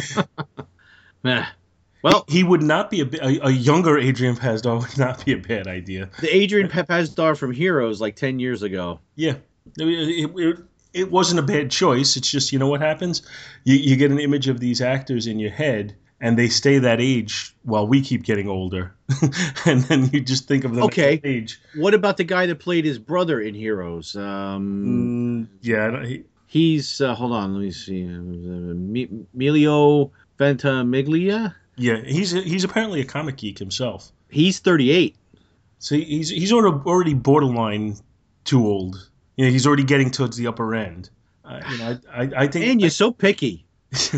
Meh. 1.24 1.44
Well, 2.00 2.24
he 2.28 2.44
would 2.44 2.62
not 2.62 2.92
be 2.92 3.00
a, 3.00 3.08
a, 3.20 3.48
a 3.48 3.50
younger 3.50 3.98
Adrian 3.98 4.36
Pasdar 4.36 4.80
would 4.80 4.96
not 4.98 5.24
be 5.24 5.32
a 5.32 5.36
bad 5.36 5.66
idea. 5.66 6.08
the 6.20 6.32
Adrian 6.32 6.68
Pasdar 6.68 7.36
from 7.36 7.50
Heroes 7.50 8.00
like 8.00 8.14
ten 8.14 8.38
years 8.38 8.62
ago. 8.62 9.00
Yeah, 9.16 9.34
it, 9.76 9.82
it, 9.84 10.30
it, 10.36 10.58
it 10.94 11.10
wasn't 11.10 11.38
a 11.40 11.42
bad 11.42 11.70
choice. 11.70 12.16
It's 12.16 12.30
just 12.30 12.52
you 12.52 12.58
know 12.58 12.68
what 12.68 12.80
happens, 12.80 13.22
you 13.64 13.76
you 13.76 13.96
get 13.96 14.10
an 14.10 14.18
image 14.20 14.48
of 14.48 14.60
these 14.60 14.80
actors 14.80 15.26
in 15.26 15.38
your 15.38 15.50
head. 15.50 15.94
And 16.20 16.36
they 16.36 16.48
stay 16.48 16.78
that 16.80 17.00
age 17.00 17.54
while 17.62 17.86
we 17.86 18.00
keep 18.00 18.24
getting 18.24 18.48
older, 18.48 18.92
and 19.64 19.84
then 19.84 20.10
you 20.12 20.20
just 20.20 20.48
think 20.48 20.64
of 20.64 20.74
them 20.74 20.82
Okay. 20.86 21.20
age. 21.22 21.60
What 21.76 21.94
about 21.94 22.16
the 22.16 22.24
guy 22.24 22.44
that 22.46 22.56
played 22.58 22.84
his 22.84 22.98
brother 22.98 23.40
in 23.40 23.54
Heroes? 23.54 24.16
Um, 24.16 25.46
Mm, 25.48 25.58
yeah, 25.62 26.04
he, 26.04 26.24
He's 26.48 27.00
uh, 27.00 27.14
hold 27.14 27.30
on, 27.30 27.54
let 27.54 27.60
me 27.60 27.70
see. 27.70 28.02
Mi- 28.02 29.08
Milo 29.32 30.10
Ventimiglia. 30.40 31.54
yeah, 31.76 32.00
he's 32.04 32.32
he's 32.32 32.64
apparently 32.64 33.00
a 33.00 33.04
comic 33.04 33.36
geek 33.36 33.58
himself. 33.60 34.10
He's 34.28 34.58
thirty-eight. 34.58 35.14
So 35.78 35.94
he's 35.94 36.30
he's 36.30 36.52
already 36.52 37.14
borderline 37.14 37.94
too 38.42 38.66
old. 38.66 39.08
You 39.38 39.46
know, 39.46 39.52
he's 39.52 39.66
already 39.66 39.84
getting 39.84 40.10
towards 40.10 40.36
the 40.36 40.48
upper 40.48 40.74
end. 40.74 41.10
Uh, 41.44 41.60
you 41.70 41.78
know, 41.78 41.98
I, 42.12 42.22
I, 42.22 42.30
I 42.36 42.46
think. 42.48 42.66
Man, 42.66 42.80
you're 42.80 42.90
so 42.90 43.12
picky. 43.12 43.64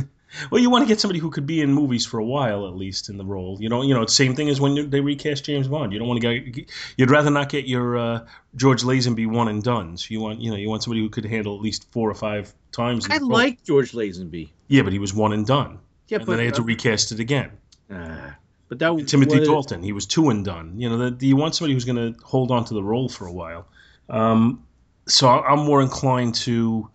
well, 0.51 0.61
you 0.61 0.71
want 0.71 0.83
to 0.83 0.89
get 0.89 0.99
somebody 0.99 1.19
who 1.19 1.31
could 1.31 1.47
be 1.47 1.61
in 1.61 1.73
movies 1.75 2.07
for 2.07 2.19
a 2.19 2.25
while 2.25 2.67
at 2.67 2.75
least 2.75 3.11
in 3.11 3.19
the 3.19 3.25
role. 3.25 3.59
You 3.61 3.69
know, 3.69 3.83
you 3.83 3.93
know, 3.93 4.01
it's 4.01 4.15
same 4.15 4.35
thing 4.35 4.49
as 4.49 4.63
when 4.63 4.89
they 4.89 5.01
recast 5.01 5.45
James 5.45 5.69
Bond. 5.69 5.93
You 5.93 5.99
don't 5.99 6.09
want 6.09 6.23
to 6.23 6.41
get. 6.41 6.71
You'd 6.97 7.11
rather 7.11 7.31
not 7.31 7.51
get 7.51 7.67
your 7.67 7.99
uh, 7.99 8.27
George 8.57 8.83
Lazenby 8.83 9.27
one 9.27 9.49
and 9.49 9.63
duns. 9.63 10.11
You 10.11 10.21
want, 10.21 10.41
you 10.41 10.51
know, 10.51 10.57
you 10.57 10.71
want 10.71 10.83
somebody 10.83 11.03
who 11.03 11.11
could 11.11 11.27
handle 11.27 11.55
at 11.55 11.61
least 11.61 11.87
four 11.93 12.11
or 12.11 12.15
five 12.15 12.53
times. 12.73 13.07
I 13.11 13.19
like 13.19 13.63
George 13.63 13.93
Lazenby. 13.93 14.49
Yeah, 14.69 14.83
but 14.83 14.95
he 14.95 14.99
was 14.99 15.13
one 15.13 15.35
and 15.35 15.47
done, 15.47 15.81
Yeah, 16.09 16.17
and 16.17 16.27
but 16.27 16.33
then 16.33 16.39
they 16.39 16.47
had 16.47 16.55
to 16.55 16.63
recast 16.63 17.13
it 17.13 17.21
again. 17.21 17.51
uh, 17.91 18.31
but 18.69 18.79
that 18.79 18.95
was, 18.95 19.11
Timothy 19.11 19.45
Dalton, 19.45 19.83
he 19.83 19.93
was 19.93 20.07
two 20.07 20.31
and 20.31 20.45
done. 20.45 20.81
You 20.81 20.89
know, 20.89 21.11
that 21.11 21.23
you 21.23 21.37
want 21.37 21.57
somebody 21.57 21.75
who's 21.75 21.85
going 21.85 22.15
to 22.15 22.21
hold 22.25 22.53
on 22.53 22.65
to 22.67 22.75
the 22.75 22.83
role 22.83 23.09
for 23.09 23.27
a 23.27 23.33
while. 23.33 23.67
Um, 24.09 24.65
so 25.11 25.29
I- 25.29 25.53
I'm 25.53 25.61
more 25.61 25.83
inclined 25.83 26.35
to, 26.47 26.89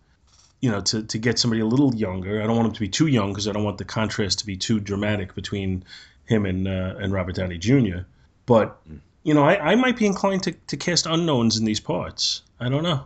you 0.61 0.71
know, 0.71 0.81
to, 0.81 1.03
to 1.03 1.17
get 1.17 1.37
somebody 1.39 1.61
a 1.61 1.65
little 1.65 1.93
younger. 1.93 2.41
I 2.41 2.47
don't 2.47 2.55
want 2.55 2.67
him 2.69 2.73
to 2.73 2.79
be 2.79 2.89
too 2.89 3.07
young 3.07 3.29
because 3.31 3.47
I 3.47 3.51
don't 3.51 3.63
want 3.63 3.77
the 3.77 3.85
contrast 3.85 4.39
to 4.39 4.45
be 4.45 4.57
too 4.57 4.79
dramatic 4.79 5.35
between 5.35 5.83
him 6.25 6.45
and 6.45 6.67
uh, 6.67 6.95
and 6.99 7.13
Robert 7.13 7.35
Downey 7.35 7.57
Jr. 7.57 7.99
But 8.45 8.77
you 9.23 9.33
know, 9.33 9.43
I, 9.43 9.71
I 9.71 9.75
might 9.75 9.97
be 9.97 10.05
inclined 10.05 10.43
to, 10.43 10.51
to 10.51 10.77
cast 10.77 11.05
unknowns 11.05 11.57
in 11.57 11.65
these 11.65 11.79
parts. 11.79 12.41
I 12.59 12.69
don't 12.69 12.83
know. 12.83 13.05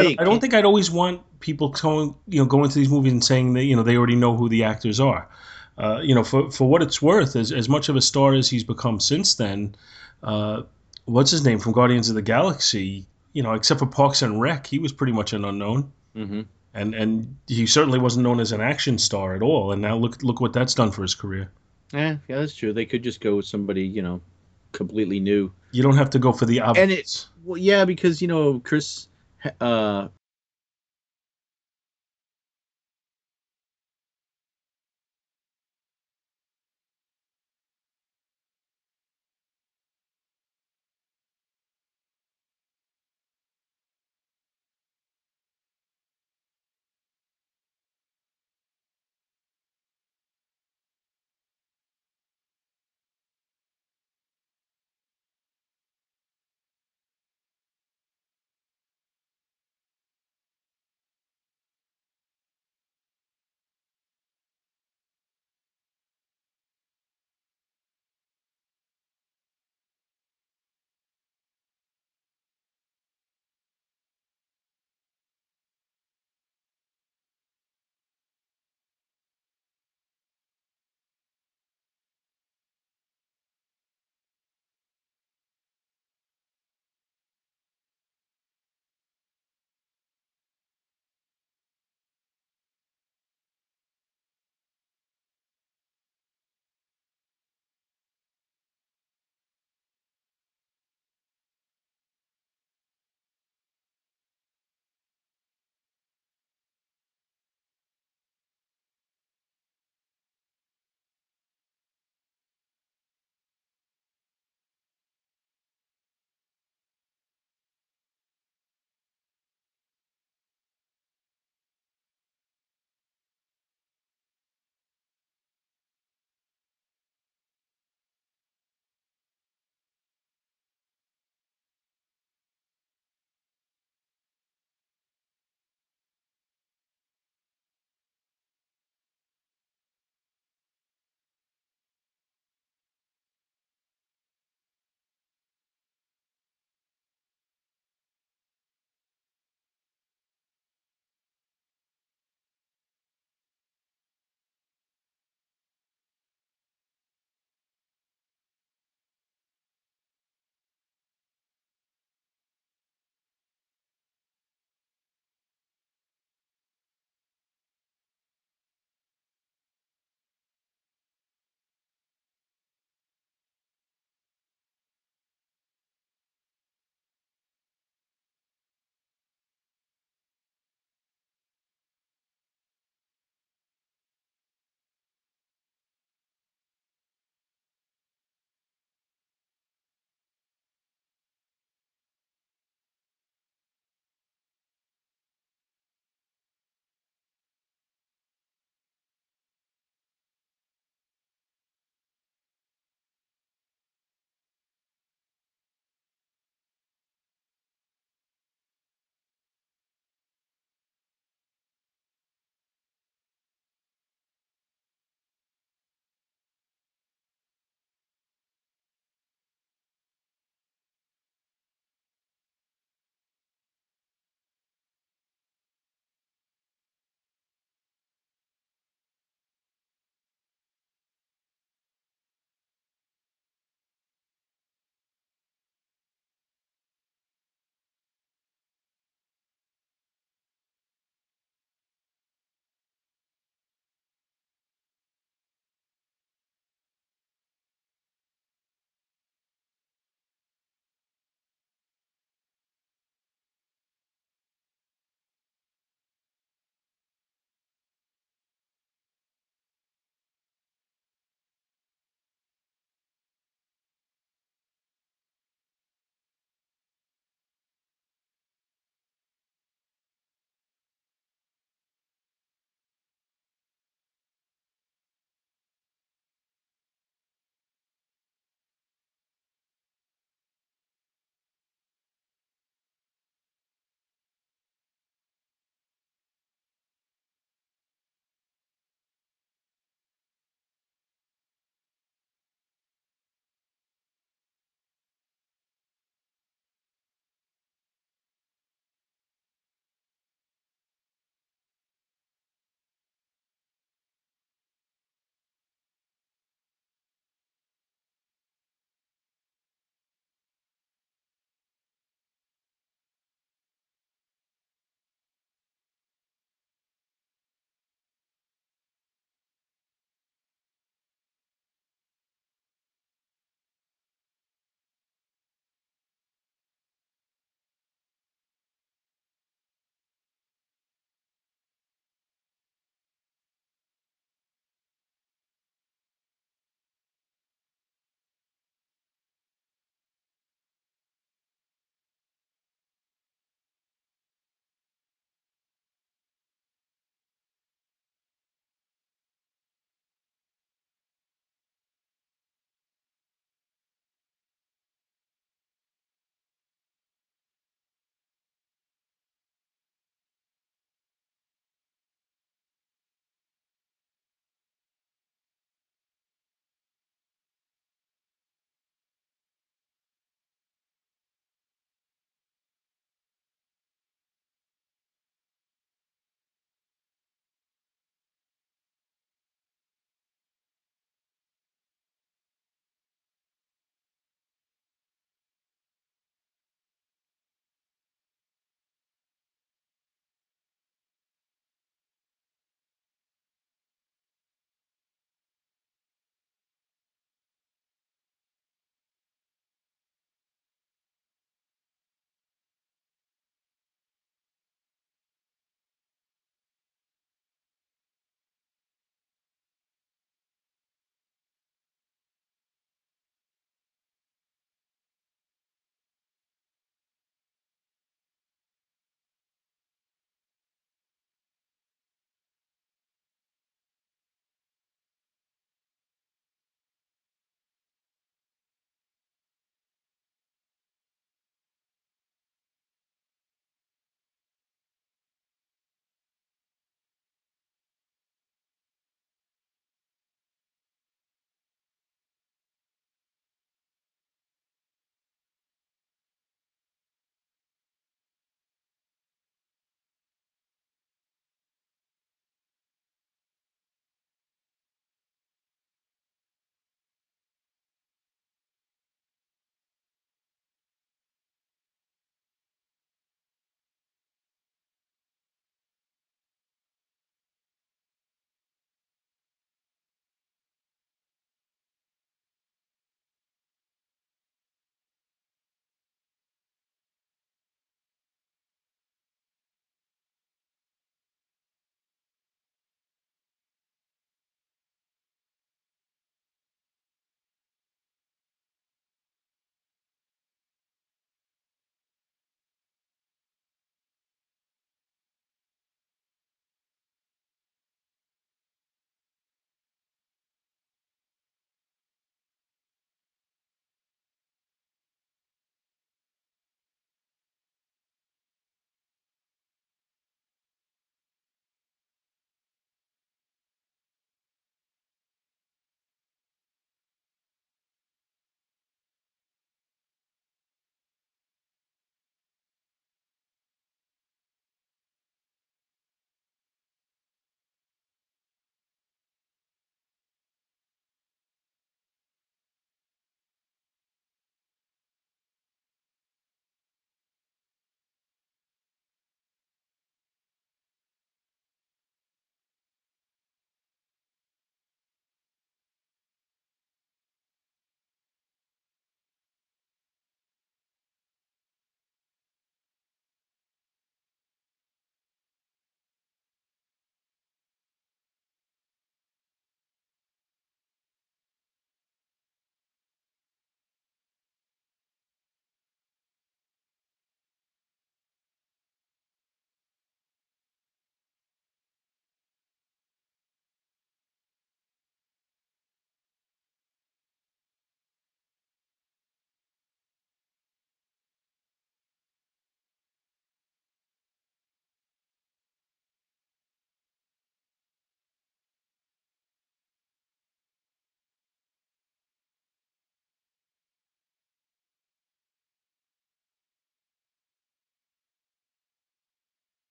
I 0.00 0.02
don't, 0.02 0.20
I 0.20 0.24
don't 0.24 0.40
think 0.40 0.54
I'd 0.54 0.64
always 0.64 0.90
want 0.90 1.20
people 1.40 1.68
going, 1.70 2.14
you 2.28 2.38
know, 2.40 2.46
going 2.46 2.68
to 2.70 2.78
these 2.78 2.88
movies 2.88 3.12
and 3.12 3.22
saying 3.24 3.52
that 3.54 3.64
you 3.64 3.76
know 3.76 3.82
they 3.82 3.96
already 3.96 4.14
know 4.16 4.36
who 4.36 4.48
the 4.48 4.64
actors 4.64 4.98
are. 5.00 5.28
Uh, 5.78 6.00
you 6.02 6.14
know, 6.14 6.22
for 6.24 6.50
for 6.50 6.68
what 6.68 6.82
it's 6.82 7.00
worth, 7.02 7.36
as 7.36 7.52
as 7.52 7.68
much 7.68 7.88
of 7.88 7.96
a 7.96 8.00
star 8.00 8.34
as 8.34 8.48
he's 8.48 8.64
become 8.64 9.00
since 9.00 9.34
then, 9.34 9.74
uh, 10.22 10.62
what's 11.04 11.30
his 11.30 11.44
name 11.44 11.58
from 11.58 11.72
Guardians 11.72 12.08
of 12.08 12.14
the 12.14 12.22
Galaxy? 12.22 13.06
You 13.32 13.42
know, 13.42 13.54
except 13.54 13.80
for 13.80 13.86
Parks 13.86 14.22
and 14.22 14.40
Rec, 14.40 14.66
he 14.66 14.78
was 14.78 14.92
pretty 14.92 15.12
much 15.12 15.32
an 15.32 15.44
unknown, 15.44 15.92
hmm 16.14 16.42
and 16.74 16.94
and 16.94 17.36
he 17.46 17.66
certainly 17.66 17.98
wasn't 17.98 18.24
known 18.24 18.40
as 18.40 18.50
an 18.52 18.60
action 18.62 18.96
star 18.98 19.34
at 19.34 19.42
all. 19.42 19.72
And 19.72 19.82
now 19.82 19.96
look 19.96 20.22
look 20.22 20.40
what 20.40 20.52
that's 20.52 20.74
done 20.74 20.90
for 20.90 21.02
his 21.02 21.14
career. 21.14 21.50
Yeah, 21.92 22.16
yeah, 22.28 22.36
that's 22.40 22.54
true. 22.54 22.72
They 22.72 22.86
could 22.86 23.02
just 23.02 23.20
go 23.20 23.36
with 23.36 23.44
somebody, 23.46 23.82
you 23.86 24.00
know, 24.00 24.20
completely 24.72 25.20
new. 25.20 25.52
You 25.72 25.82
don't 25.82 25.96
have 25.96 26.08
to 26.10 26.18
go 26.18 26.32
for 26.32 26.46
the 26.46 26.60
obvious. 26.60 26.82
And 26.82 26.92
it- 26.92 27.26
Well, 27.44 27.58
yeah, 27.58 27.84
because 27.84 28.22
you 28.22 28.28
know 28.28 28.60
Chris 28.60 29.08
uh, 29.60 30.08